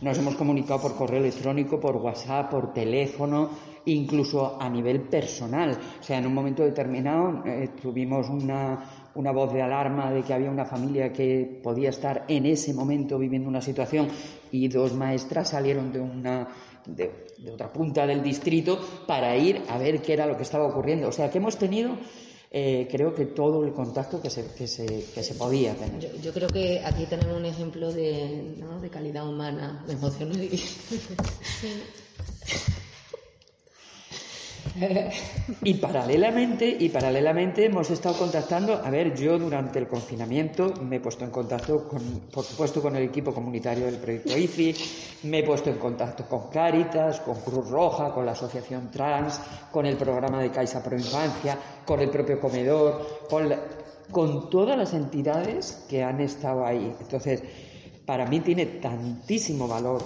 [0.00, 3.50] nos hemos comunicado por correo electrónico, por WhatsApp, por teléfono,
[3.86, 5.78] incluso a nivel personal.
[6.00, 10.32] O sea, en un momento determinado eh, tuvimos una, una voz de alarma de que
[10.32, 14.08] había una familia que podía estar en ese momento viviendo una situación
[14.50, 16.48] y dos maestras salieron de una
[16.86, 20.66] de, de otra punta del distrito para ir a ver qué era lo que estaba
[20.66, 21.08] ocurriendo.
[21.08, 21.96] O sea, que hemos tenido
[22.56, 26.00] eh, creo que todo el contacto que se, que se, que se podía tener.
[26.00, 28.80] Yo, yo creo que aquí tenemos un ejemplo de, ¿no?
[28.80, 30.56] de calidad humana, de emocionalidad.
[35.62, 41.00] Y paralelamente, y paralelamente hemos estado contactando, a ver, yo durante el confinamiento me he
[41.00, 42.00] puesto en contacto con,
[42.32, 44.74] por supuesto, con el equipo comunitario del proyecto IFI,
[45.24, 49.86] me he puesto en contacto con Cáritas, con Cruz Roja, con la Asociación Trans, con
[49.86, 51.56] el programa de Caixa Pro Infancia,
[51.86, 53.60] con el propio comedor, con, la-
[54.10, 56.92] con todas las entidades que han estado ahí.
[57.00, 57.42] Entonces,
[58.04, 60.02] para mí tiene tantísimo valor.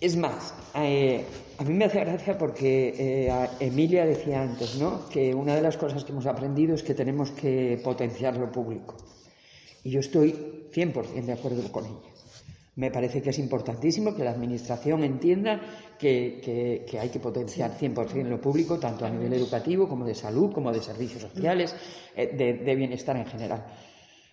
[0.00, 1.24] Es más, eh,
[1.58, 2.94] a mí me hace gracia porque
[3.28, 5.08] eh, Emilia decía antes, ¿no?
[5.08, 8.96] Que una de las cosas que hemos aprendido es que tenemos que potenciar lo público.
[9.84, 12.12] Y yo estoy 100% de acuerdo con ella.
[12.74, 15.60] Me parece que es importantísimo que la Administración entienda
[15.98, 20.14] que, que- que hay que potenciar 100% lo público, tanto a nivel educativo como de
[20.14, 21.74] salud, como de servicios sociales,
[22.16, 23.66] eh, de, de bienestar en general.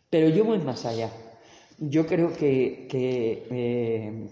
[0.09, 1.11] Pero yo voy más allá.
[1.79, 4.27] Yo creo que, que, eh,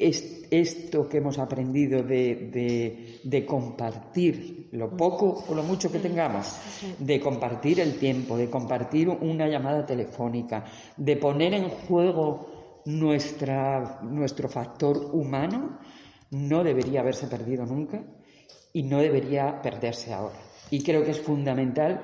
[0.00, 6.46] esto que hemos aprendido de, de- de compartir lo poco o lo mucho que tengamos,
[6.98, 10.64] de compartir el tiempo, de compartir una llamada telefónica,
[10.96, 15.78] de poner en juego nuestra, nuestro factor humano,
[16.30, 18.02] no debería haberse perdido nunca
[18.72, 20.38] y no debería perderse ahora.
[20.70, 22.00] Y creo que es fundamental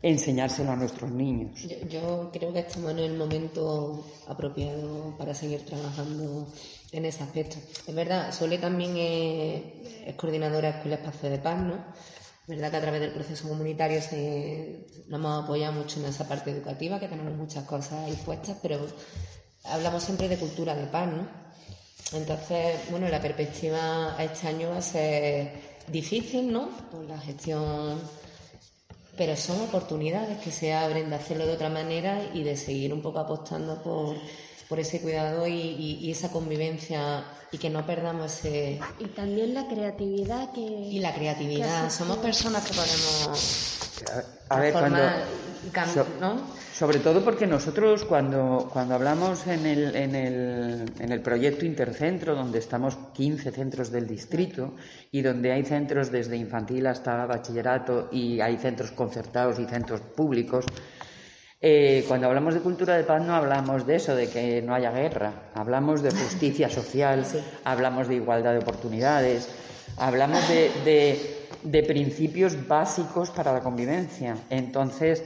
[0.00, 1.62] enseñárselo a nuestros niños.
[1.62, 6.46] Yo, yo creo que estamos en el momento apropiado para seguir trabajando
[6.94, 7.56] en ese aspecto.
[7.86, 11.74] Es verdad, Sole también es, coordinadora de Escuela Espacio de Paz, ¿no?
[11.74, 16.28] Es verdad que a través del proceso comunitario se, nos hemos apoyado mucho en esa
[16.28, 18.86] parte educativa, que tenemos muchas cosas ahí puestas, pero
[19.64, 21.26] hablamos siempre de cultura de paz, ¿no?
[22.12, 25.52] Entonces, bueno, la perspectiva este año va a ser
[25.88, 26.68] difícil, ¿no?
[26.90, 27.98] Por la gestión
[29.16, 33.02] pero son oportunidades que se abren de hacerlo de otra manera y de seguir un
[33.02, 34.16] poco apostando por,
[34.68, 38.80] por ese cuidado y, y- y esa convivencia y que no perdamos ese...
[38.98, 40.60] Y también la creatividad que...
[40.60, 41.90] Y la creatividad.
[41.90, 43.78] Somos personas que podemos
[44.56, 46.54] A ver, cuando, transformar, cam- so- ¿no?
[46.74, 52.34] sobre todo porque nosotros cuando, cuando hablamos en el, en, el, en el proyecto Intercentro,
[52.34, 54.74] donde estamos 15 centros del distrito
[55.12, 60.64] y donde hay centros desde infantil hasta bachillerato y hay centros concertados y centros públicos,
[61.66, 64.90] eh, cuando hablamos de cultura de paz no hablamos de eso, de que no haya
[64.90, 67.24] guerra, hablamos de justicia social,
[67.64, 69.48] hablamos de igualdad de oportunidades,
[69.96, 71.33] hablamos de, de-
[71.64, 74.36] de principios básicos para la convivencia.
[74.50, 75.24] Entonces,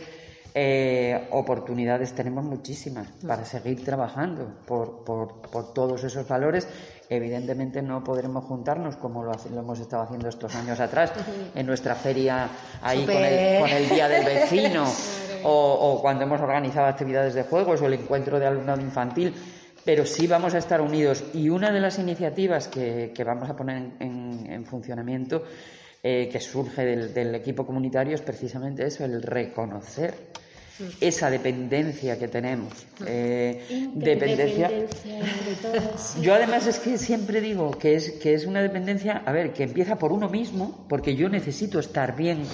[0.54, 6.66] eh, oportunidades tenemos muchísimas para seguir trabajando por, por- por todos esos valores.
[7.10, 11.12] Evidentemente no podremos juntarnos como lo, lo hemos estado haciendo estos años atrás
[11.54, 12.48] en nuestra feria
[12.82, 14.84] ahí con el, con el Día del Vecino
[15.44, 19.34] o, o cuando hemos organizado actividades de juegos o el encuentro de alumnado infantil.
[19.84, 23.56] Pero sí vamos a estar unidos y una de las iniciativas que, que vamos a
[23.56, 25.42] poner en, en- en funcionamiento
[26.02, 30.14] eh, que surge del, del equipo comunitario es precisamente eso, el reconocer
[31.00, 32.72] esa dependencia que tenemos.
[33.06, 34.70] eh, dependencia.
[34.70, 36.16] Interdependencia de todos.
[36.22, 39.64] Yo además es que siempre digo que es, que es una dependencia, a ver, que
[39.64, 42.44] empieza por uno mismo, porque yo necesito estar bien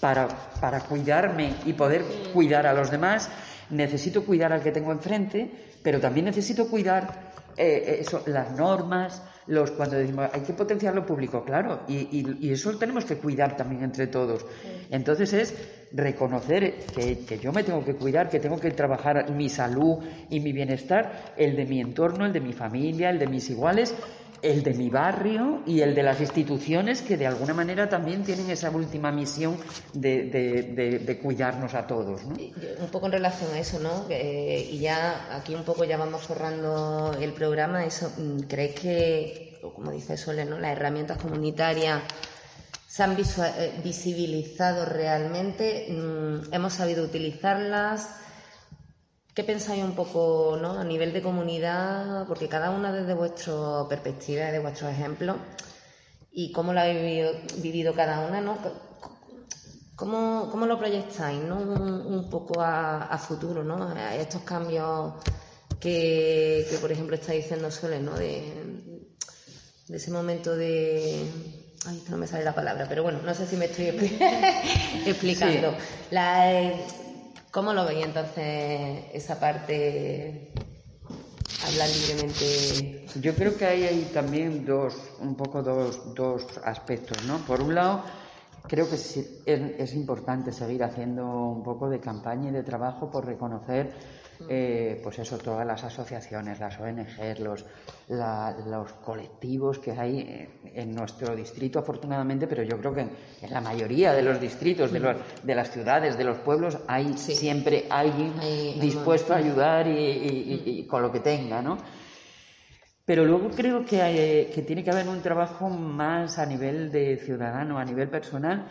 [0.00, 0.28] para,
[0.60, 3.30] para cuidarme y poder cuidar a los demás,
[3.70, 5.50] necesito cuidar al que tengo enfrente,
[5.82, 11.04] pero también necesito cuidar eh, eso, las normas, los cuando decimos hay que potenciar lo
[11.04, 14.46] público, claro, y, y- y eso lo tenemos que cuidar también entre todos.
[14.90, 15.54] Entonces es
[15.92, 19.98] reconocer que, que yo me tengo que cuidar, que tengo que trabajar mi salud
[20.30, 23.94] y mi bienestar, el de mi entorno, el de mi familia, el de mis iguales,
[24.42, 28.50] el de mi barrio y el de las instituciones que de alguna manera también tienen
[28.50, 29.56] esa última misión
[29.92, 32.24] de, de- cuidarnos a todos.
[32.24, 32.34] ¿no?
[32.80, 34.06] Un poco en relación a eso, ¿no?
[34.10, 37.84] Eh, y ya aquí un poco ya vamos cerrando el programa.
[37.84, 40.58] Eso, mm, ¿Crees que, como dice Sole, ¿no?
[40.58, 42.02] las herramientas comunitarias
[42.88, 45.86] se han eh, visibilizado realmente?
[45.88, 48.08] Mm, ¿Hemos sabido utilizarlas?
[49.34, 50.78] ¿Qué pensáis un poco ¿no?
[50.78, 52.26] a nivel de comunidad?
[52.26, 53.54] Porque cada una desde vuestra
[53.88, 55.36] perspectiva y de vuestros ejemplos
[56.32, 58.58] y cómo lo habéis vivido, vivido cada una, ¿no?
[59.96, 61.56] ¿Cómo, cómo lo proyectáis, ¿no?
[61.56, 63.88] Un, un poco a, a futuro, ¿no?
[63.94, 65.12] A estos cambios
[65.80, 68.14] que, que, por ejemplo, está diciendo Sole, ¿no?
[68.16, 68.52] De,
[69.88, 71.24] de ese momento de...
[71.86, 73.86] Ay, es que no me sale la palabra, pero bueno, no sé si me estoy
[73.90, 75.74] expli- explicando.
[76.10, 76.86] La, eh,
[77.52, 80.48] ¿Cómo lo veis entonces esa parte?
[81.68, 83.06] Hablar libremente.
[83.20, 87.36] Yo creo que ahí hay también dos, un poco dos, dos aspectos, ¿no?
[87.44, 88.04] Por un lado,
[88.68, 93.10] creo que sí- es, es importante seguir haciendo un poco de campaña y de trabajo
[93.10, 93.92] por reconocer,
[94.48, 97.64] eh, pues eso, todas las asociaciones, las ONGs, los,
[98.08, 103.10] la- los colectivos que hay en, nuestro distrito, afortunadamente, pero yo creo que en,
[103.42, 107.16] en la mayoría de los distritos, de, los- de las ciudades, de los pueblos, hay
[107.16, 108.32] siempre alguien
[108.80, 111.78] dispuesto a ayudar y, y- y- y con lo que tenga, ¿no?
[113.04, 117.16] Pero luego creo que, hay- que tiene que haber un trabajo más a nivel de
[117.18, 118.66] ciudadano, a nivel personal,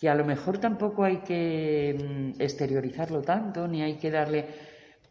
[0.00, 4.46] que a lo mejor tampoco hay que mm, exteriorizarlo tanto, ni hay que darle.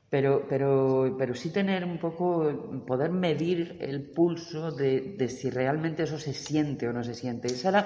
[0.09, 6.03] Pero, pero, pero sí tener un poco, poder medir el pulso de, de si realmente
[6.03, 7.47] eso se siente o no se siente.
[7.47, 7.85] Esa era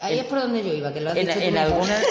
[0.00, 2.06] Ahí en- es por donde yo iba, que lo has en, dicho en algunas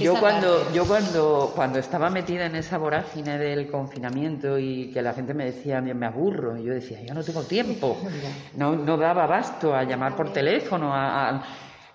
[0.00, 5.12] yo cuando yo cuando cuando estaba metida en esa vorágine del confinamiento y que la
[5.14, 7.96] gente me decía me, aburro y yo decía yo no tengo tiempo
[8.56, 11.44] no no daba abasto a llamar por teléfono a, a-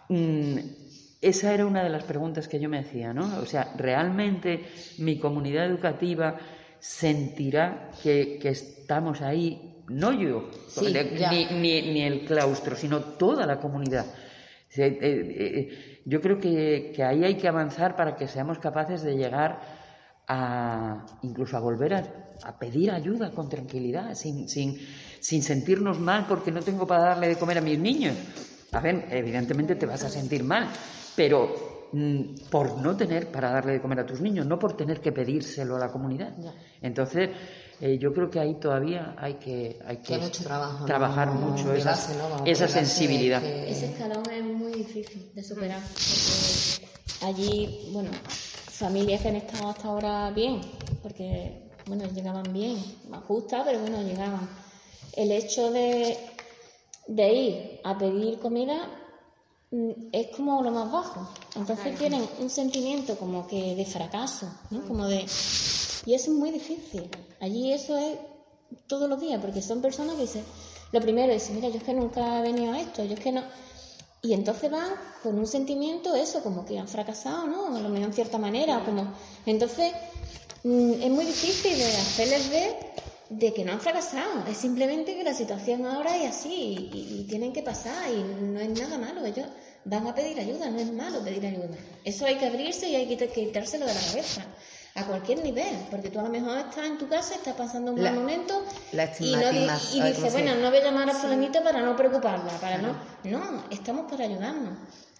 [0.10, 0.58] Mm,
[1.22, 4.66] esa era una de las preguntas que yo me hacía no o sea realmente
[4.98, 6.36] mi comunidad educativa
[6.80, 10.82] sentirá que, que estamos ahí no yo Sí,
[11.32, 14.06] ni, ni, ni el claustro sino toda la comunidad.
[14.68, 19.02] Sea, eh, eh, yo creo que, que ahí hay que avanzar para que seamos capaces
[19.04, 19.60] de llegar
[20.28, 22.04] a incluso a volver a,
[22.44, 24.78] a pedir ayuda con tranquilidad, sin, sin,
[25.20, 28.16] sin sentirnos mal porque no tengo para darle de comer a mis niños.
[28.72, 30.68] A ver, evidentemente te vas a sentir mal,
[31.16, 35.00] pero mm, por no tener para darle de comer a tus niños, no por tener
[35.00, 36.34] que pedírselo a la comunidad.
[36.82, 37.30] Entonces,
[37.82, 40.86] eh, yo creo que ahí todavía hay que, hay que Que hay mucho trabajo, ¿no?
[40.86, 41.96] trabajar mucho esa,
[42.68, 43.42] sensibilidad.
[43.42, 45.82] que- Ese escalón es muy difícil de superar.
[45.82, 50.62] Porque allí, bueno, familias que han estado hasta ahora bien,
[51.02, 52.78] porque, bueno, llegaban bien,
[53.10, 54.48] más justas, pero bueno, llegaban.
[55.14, 56.18] El hecho de,
[57.08, 58.88] de ir a pedir comida
[59.72, 61.28] mm, es como lo más bajo.
[61.56, 64.82] Entonces tienen un sentimiento como que de fracaso, ¿no?
[64.88, 65.26] Como de
[66.06, 67.10] Y eso es muy difícil.
[67.40, 68.18] Allí eso es
[68.88, 70.44] todos los días, porque son personas que dicen,
[70.92, 73.32] lo primero es, mira, yo es que nunca he venido a esto, yo es que
[73.32, 73.44] no...
[74.22, 74.92] Y entonces van
[75.22, 77.76] con un sentimiento, eso, como que han fracasado, ¿no?
[77.76, 79.14] A lo mejor en cierta manera, como...
[79.46, 79.92] Entonces,
[80.64, 82.94] mm, es muy difícil de hacerles ver
[83.30, 86.54] de que no han fracasado, es simplemente que la situación ahora es así
[86.94, 89.48] y, y tienen que pasar y no es nada malo, ellos
[89.86, 91.76] van a pedir ayuda, no es malo pedir ayuda.
[92.06, 94.46] Eso hay que abrirse y hay que quitárselo de la cabeza
[94.96, 98.02] a cualquier nivel, porque tú a lo mejor estás en tu casa, estás pasando un
[98.02, 98.64] mal momento
[99.20, 102.78] y, no, y, dices, bueno, no voy a llamar a fulanita para no preocuparla, para
[102.78, 102.96] no...
[103.24, 104.78] No, estamos para ayudarnos.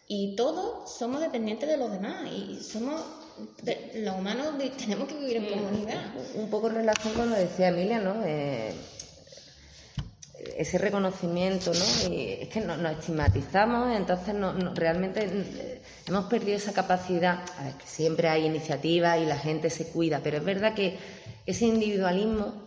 [0.08, 3.02] Y todos somos dependientes de los demás y somos
[3.96, 4.48] los humanos
[4.78, 6.04] tenemos que vivir en comunidad.
[6.36, 8.22] Un poco en relación con lo que decía Emilia, ¿no?
[8.24, 8.76] Eh,
[10.58, 12.14] ese reconocimiento, ¿no?
[12.14, 17.40] Y es que nos, estigmatizamos, entonces no, realmente eh, hemos perdido esa capacidad.
[17.58, 20.98] A ver, que siempre hay iniciativas y la gente se cuida, pero es verdad que
[21.46, 22.64] ese individualismo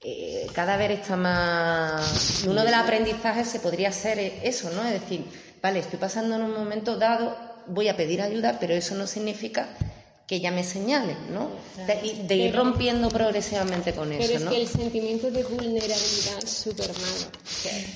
[0.00, 2.44] eh, cada vez está más.
[2.46, 4.84] Uno de los aprendizajes se podría ser eso, ¿no?
[4.84, 5.24] Es decir,
[5.62, 7.36] vale, estoy pasando en un momento dado,
[7.66, 9.68] voy a pedir ayuda, pero eso no significa
[10.32, 11.50] que ya me señalen, ¿no?
[11.86, 16.88] De, ir rompiendo progresivamente con eso, Pero es que el sentimiento de vulnerabilidad es súper
[16.88, 17.26] malo.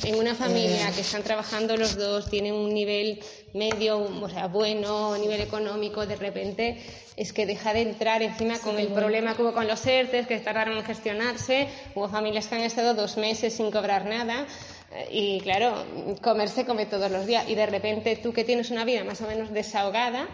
[0.05, 0.93] En una familia eh.
[0.95, 3.21] que están trabajando los dos, tienen un nivel
[3.55, 6.77] medio, o sea, bueno, nivel económico, de repente
[7.17, 10.77] es que deja de entrar encima con el problema como con los ERTES, que tardaron
[10.77, 14.47] en gestionarse, hubo familias que han estado dos meses sin cobrar nada,
[14.93, 15.73] eh, y claro,
[16.21, 19.23] comer se come todos los días, y de repente tú que tienes una vida más
[19.23, 20.29] o menos desahogada,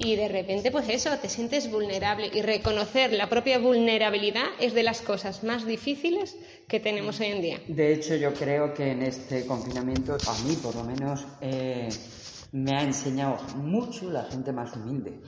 [0.00, 4.82] y de repente, pues eso, te sientes vulnerable y reconocer la propia vulnerabilidad es de
[4.82, 6.36] las cosas más difíciles
[6.66, 7.60] que tenemos hoy en día.
[7.68, 11.90] De hecho, yo creo que en este confinamiento, a mí por lo menos, eh,
[12.52, 15.20] me ha enseñado mucho la gente más humilde.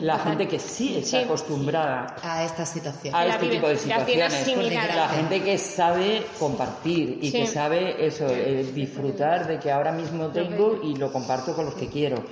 [0.00, 3.14] La gente que sí está acostumbrada a esta situación.
[3.14, 4.74] A este tipo de situaciones.
[4.94, 10.28] La gente que sabe compartir y que sabe eso, eh, disfrutar de que ahora mismo
[10.28, 12.24] tengo y lo comparto con los que quiero.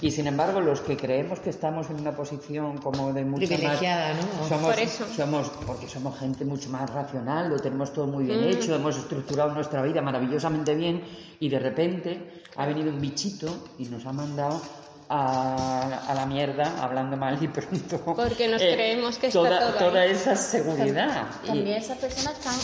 [0.00, 4.14] Y sin embargo, los que creemos que estamos en una posición como de mucho Privilegiada,
[4.14, 4.48] ¿no?
[4.48, 4.76] Somos,
[5.16, 8.48] somos, porque somos gente mucho más racional, lo tenemos todo muy bien mm.
[8.50, 11.02] hecho, hemos estructurado nuestra vida maravillosamente bien
[11.40, 14.60] y de repente ha venido un bichito y nos ha mandado
[15.08, 17.98] a, a, la mierda, hablando mal y pronto.
[18.16, 21.26] Porque nos eh, creemos que toda, está todo toda esa seguridad.
[21.46, 22.58] También esas personas están,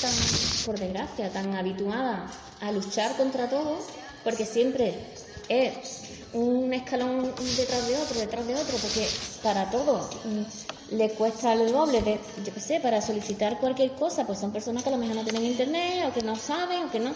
[0.00, 2.30] tan, por desgracia, tan habituadas
[2.60, 3.78] a luchar contra todo,
[4.22, 4.94] porque siempre
[5.48, 6.02] es
[6.32, 9.08] un escalón detrás de otro, detrás de otro, porque
[9.42, 14.24] para todo mm, le cuesta el doble de, yo qué sé, para solicitar cualquier cosa,
[14.26, 16.90] pues son personas que a lo mejor no tienen internet, o que no saben, o
[16.90, 17.12] que no.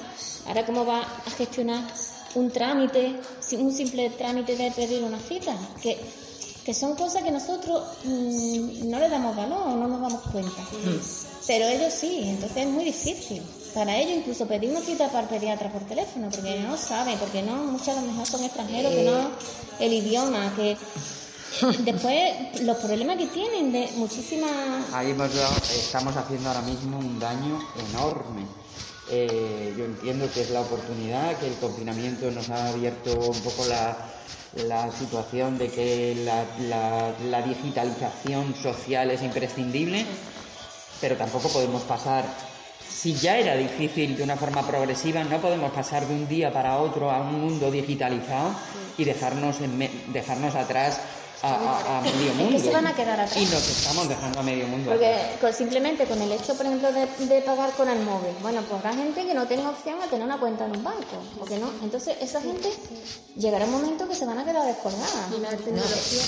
[0.46, 1.84] Ahora, ¿cómo va a gestionar
[2.34, 3.20] un trámite,
[3.52, 5.56] un simple trámite de pedir una cita?
[5.82, 5.98] Que,
[6.64, 10.62] que son cosas que nosotros mm, no le damos valor, no nos damos cuenta.
[10.62, 11.00] Mm.
[11.46, 13.42] Pero ellos sí, entonces es muy difícil
[13.74, 17.42] para ellos incluso pedir una cita para el pediatra por teléfono, porque no saben, porque
[17.42, 19.30] no, muchos a lo mejor son extranjeros, que no
[19.80, 20.78] el idioma, que
[21.80, 24.50] después los problemas que tienen de muchísimas...
[24.92, 25.14] Ahí
[25.74, 27.58] estamos haciendo ahora mismo un daño
[27.90, 28.46] enorme.
[29.10, 33.64] Eh, yo entiendo que es la oportunidad, que el confinamiento nos ha abierto un poco
[33.66, 40.06] la, situación de que la, digitalización social es imprescindible,
[41.00, 42.24] pero tampoco podemos pasar
[42.88, 46.78] si ya era difícil de una forma progresiva, no podemos pasar de un día para
[46.78, 48.54] otro a un mundo digitalizado
[48.96, 49.58] y dejarnos,
[50.12, 51.00] dejarnos atrás
[51.44, 52.58] a, medio mundo.
[52.58, 53.36] se van a quedar atrás.
[53.36, 54.90] Y nos estamos dejando a medio mundo.
[54.90, 58.94] Porque simplemente con el hecho, por ejemplo, de, pagar con el móvil, bueno, pues habrá
[58.94, 61.70] gente que no tenga opción a tener una cuenta en un banco, ¿o no?
[61.82, 62.72] Entonces, esa gente
[63.36, 65.30] llegará un momento que se van a quedar descolgadas.
[65.36, 66.22] Y la tecnología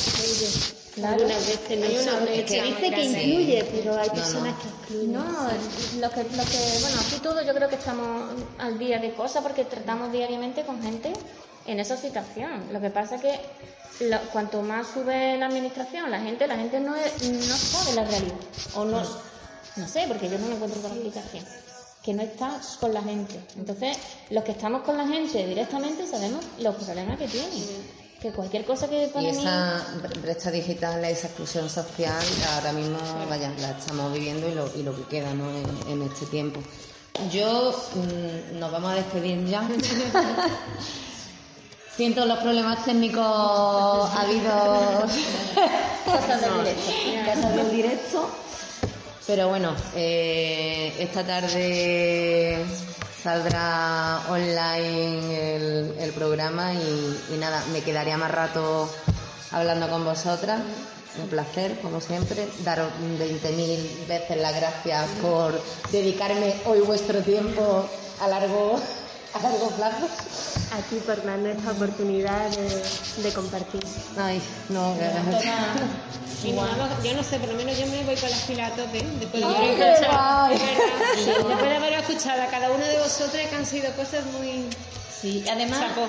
[0.96, 1.28] Claro.
[1.28, 5.12] se dice que incluye, pero hay personas que excluyen.
[5.12, 5.24] No,
[6.00, 9.42] lo que, lo que, bueno, aquí todos yo creo que estamos al día de cosas
[9.42, 11.12] porque tratamos diariamente con gente
[11.66, 12.72] en esa situación.
[12.72, 13.40] Lo que pasa es que
[14.32, 18.36] cuanto más sube la administración, la gente, la gente no, no sabe la realidad.
[18.74, 19.02] O no,
[19.76, 21.44] no sé, porque yo no me encuentro con la explicación.
[22.02, 23.40] Que no está con la gente.
[23.56, 23.96] Entonces,
[24.30, 28.88] los que estamos con la gente directamente sabemos los problemas que tienen que cualquier cosa
[28.88, 29.84] que para y esa
[30.22, 32.98] brecha digital esa exclusión social ahora mismo
[33.28, 35.44] vaya la estamos viviendo y lo, y lo que queda ¿no?
[35.86, 36.60] en, este tiempo
[37.30, 39.68] yo mm, nos vamos a despedir ya
[41.97, 43.24] Siento los problemas técnicos
[44.14, 45.11] habidos
[46.05, 48.30] cosas del directo, del directo.
[49.26, 52.66] Pero bueno, eh, esta tarde
[53.22, 55.57] saldrá online
[56.05, 58.88] el, programa y, nada, me quedaría más rato
[59.51, 60.61] hablando con vosotras.
[61.18, 62.47] un placer, como siempre.
[62.62, 65.59] Daros 20.000 veces las gracias por
[65.90, 67.88] dedicarme hoy vuestro tiempo
[68.20, 68.78] a largo,
[69.34, 70.06] a largo plazo.
[70.72, 73.82] A ti por darnos esta oportunidad de, de compartir.
[74.16, 74.94] Ay, no,
[76.44, 78.76] Y nada, yo no sé, por lo menos yo me voy con las pilas a
[78.76, 79.02] tope.
[79.20, 80.48] Después de, haber escuchado,
[81.26, 84.68] después de haber escuchado a cada uno de vosotros que han sido cosas muy...
[85.20, 86.06] Sí, además Chapo.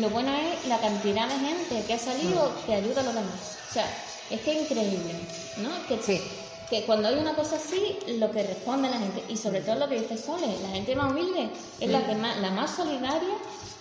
[0.00, 3.58] lo bueno es la cantidad de gente que ha salido que ayuda a los demás.
[3.70, 3.86] O sea,
[4.28, 5.14] es que es increíble,
[5.56, 5.70] ¿no?
[5.88, 6.22] Que, Sí.
[6.70, 9.88] Que cuando hay una cosa así, lo que responde la gente, y sobre todo lo
[9.88, 11.50] que dice Sole, la gente más humilde
[11.80, 13.34] es la que más, la más solidaria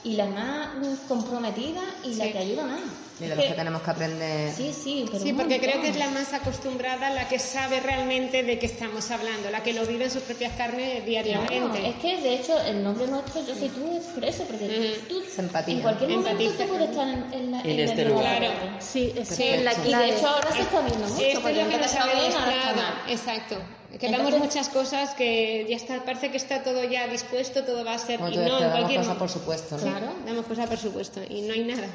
[0.04, 2.32] y la más mm, comprometida y la Sí.
[2.32, 2.80] que ayuda más.
[3.20, 4.54] Y de los que- tenemos que aprender.
[4.56, 8.43] Sí, sí, pero Sí, porque creo que es la más acostumbrada, la que sabe realmente
[8.43, 11.58] de qué estamos hablando, la que lo vive en sus propias carnes diariamente.
[11.60, 14.66] Claro, es que de hecho el nombre nuestro, yo soy tú, es por eso, porque
[14.66, 15.08] Ujú.
[15.10, 15.74] tú empatía.
[15.76, 16.64] en cualquier momento Empatiza.
[16.64, 18.38] tú puedes estar en, en la, En en este el lugar.
[18.38, 18.54] Claro.
[18.80, 19.43] Sí, Sí.
[19.43, 21.74] es la Y de hecho ahora se está viendo mucho, Esto es lo que nos
[21.74, 23.99] empezó habéis bien, exacto.
[23.99, 27.83] Que Entonces- vemos muchas cosas que ya está, parece que está todo ya dispuesto, todo
[27.83, 29.81] va a ser y no en damos cualquier cosas mo- por supuesto, ¿no?
[29.83, 31.87] Claro, damos cosas por supuesto y no hay nada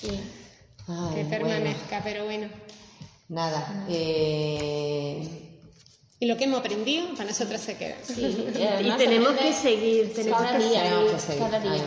[0.00, 0.08] Sí.
[0.88, 1.30] Ay, que bueno.
[1.30, 2.48] permanezca, pero bueno.
[3.28, 3.86] Nada.
[3.88, 5.49] Eh,
[6.22, 7.96] Y lo que hemos aprendido para nosotras se queda.
[8.06, 11.82] Sí, Y además tenemos que seguir, tenemos cada que día, que seguir, cada día,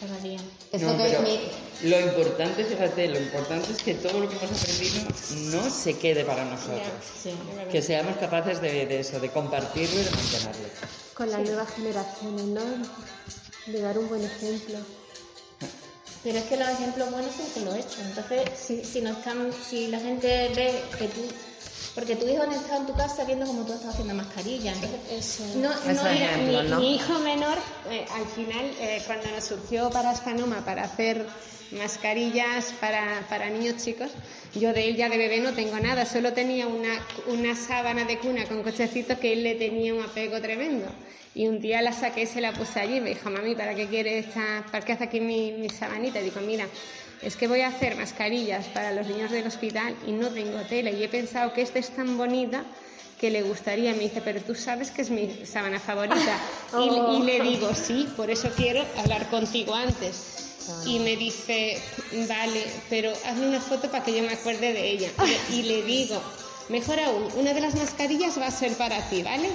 [0.00, 0.40] cada día.
[0.72, 4.36] eso No, que pero mi- lo importante, fíjate, lo importante es que todo lo que
[4.36, 5.04] hemos aprendido
[5.52, 6.82] no se quede para nosotros.
[7.22, 7.30] Sí.
[7.72, 10.68] Que seamos capaces de, de eso, de compartirlo y de mantenerlo.
[11.14, 12.62] con las nuevas generaciones, ¿no?
[13.72, 14.76] De dar un buen ejemplo.
[16.24, 18.00] Pero es que los ejemplos buenos siempre lo he hecho.
[18.06, 21.22] Entonces, si, si, no están, si la gente ve que tú...
[21.98, 24.72] Porque tu hijo no está en tu casa viendo cómo tú estás haciendo mascarilla.
[24.72, 26.78] Entonces, no, Esos No, mira, ejemplos, mi, ¿no?
[26.78, 27.58] mi hijo menor,
[27.90, 31.26] eh, al final, eh, cuando nos surgió para Aspanoma para hacer
[31.72, 34.10] mascarillas para, para niños chicos,
[34.54, 38.18] yo de él ya de bebé no tengo nada, solo tenía una, una sábana de
[38.18, 40.86] cuna con cochecitos que él le tenía un apego tremendo.
[41.34, 43.74] Y un día la saqué y se la puse allí y me dijo, mami, ¿para
[43.74, 46.20] qué quieres esta, para qué hace aquí mi, mi sabanita?
[46.20, 46.66] Y digo, mira,
[47.22, 50.90] es que voy a hacer mascarillas para los niños del hospital y no tengo tela
[50.90, 52.64] y he pensado que esta es tan bonita
[53.20, 53.92] que le gustaría.
[53.92, 56.38] Me dice, pero tú sabes que es mi sábana favorita.
[56.78, 60.44] Y, y le digo, sí, por eso quiero hablar contigo antes.
[60.86, 61.80] Y me dice,
[62.28, 65.08] vale, pero hazme una foto para que yo me acuerde de ella.
[65.50, 66.20] Y, y le digo,
[66.68, 69.48] mejor aún, una de las mascarillas va a ser para ti, ¿vale?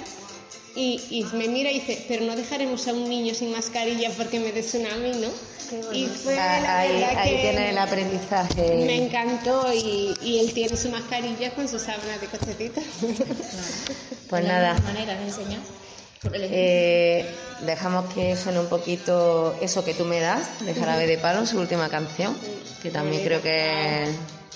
[0.76, 4.40] Y, y me mira y dice, pero no dejaremos a un niño sin mascarilla porque
[4.40, 5.30] me des una a mí, ¿no?
[5.94, 8.76] Y fue la ahí, ahí que tiene el aprendizaje.
[8.86, 12.82] me encantó y, y él tiene su mascarilla con su sábana de cochetita.
[14.30, 14.74] Pues nada.
[14.80, 15.60] manera de enseñar.
[16.32, 17.26] Eh,
[17.66, 21.60] dejamos que suene un poquito eso que tú me das, de Jarabe de Palo, su
[21.60, 22.36] última canción,
[22.82, 24.08] que también creo que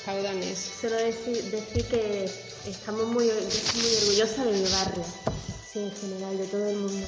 [0.05, 0.57] Caudones.
[0.81, 2.29] Solo decir, decir que
[2.65, 5.03] estamos muy, yo estoy muy orgullosa de mi barrio,
[5.77, 7.07] sí, en general, de todo el mundo.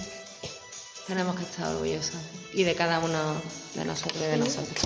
[1.07, 2.21] tenemos que estar orgullosos
[2.53, 3.17] y de cada uno
[3.75, 4.77] de nosotros y de nosotros.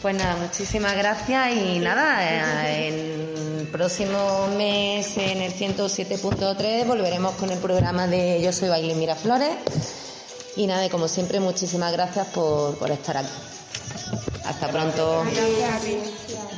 [0.00, 7.34] Pues nada, muchísimas gracias y nada, eh, en el próximo mes en el 107.3 volveremos
[7.34, 9.56] con el programa de Yo soy Bailín Miraflores
[10.56, 13.28] y nada, y como siempre muchísimas gracias por, por estar aquí.
[14.44, 15.24] Hasta pronto.
[15.24, 16.52] Gracias.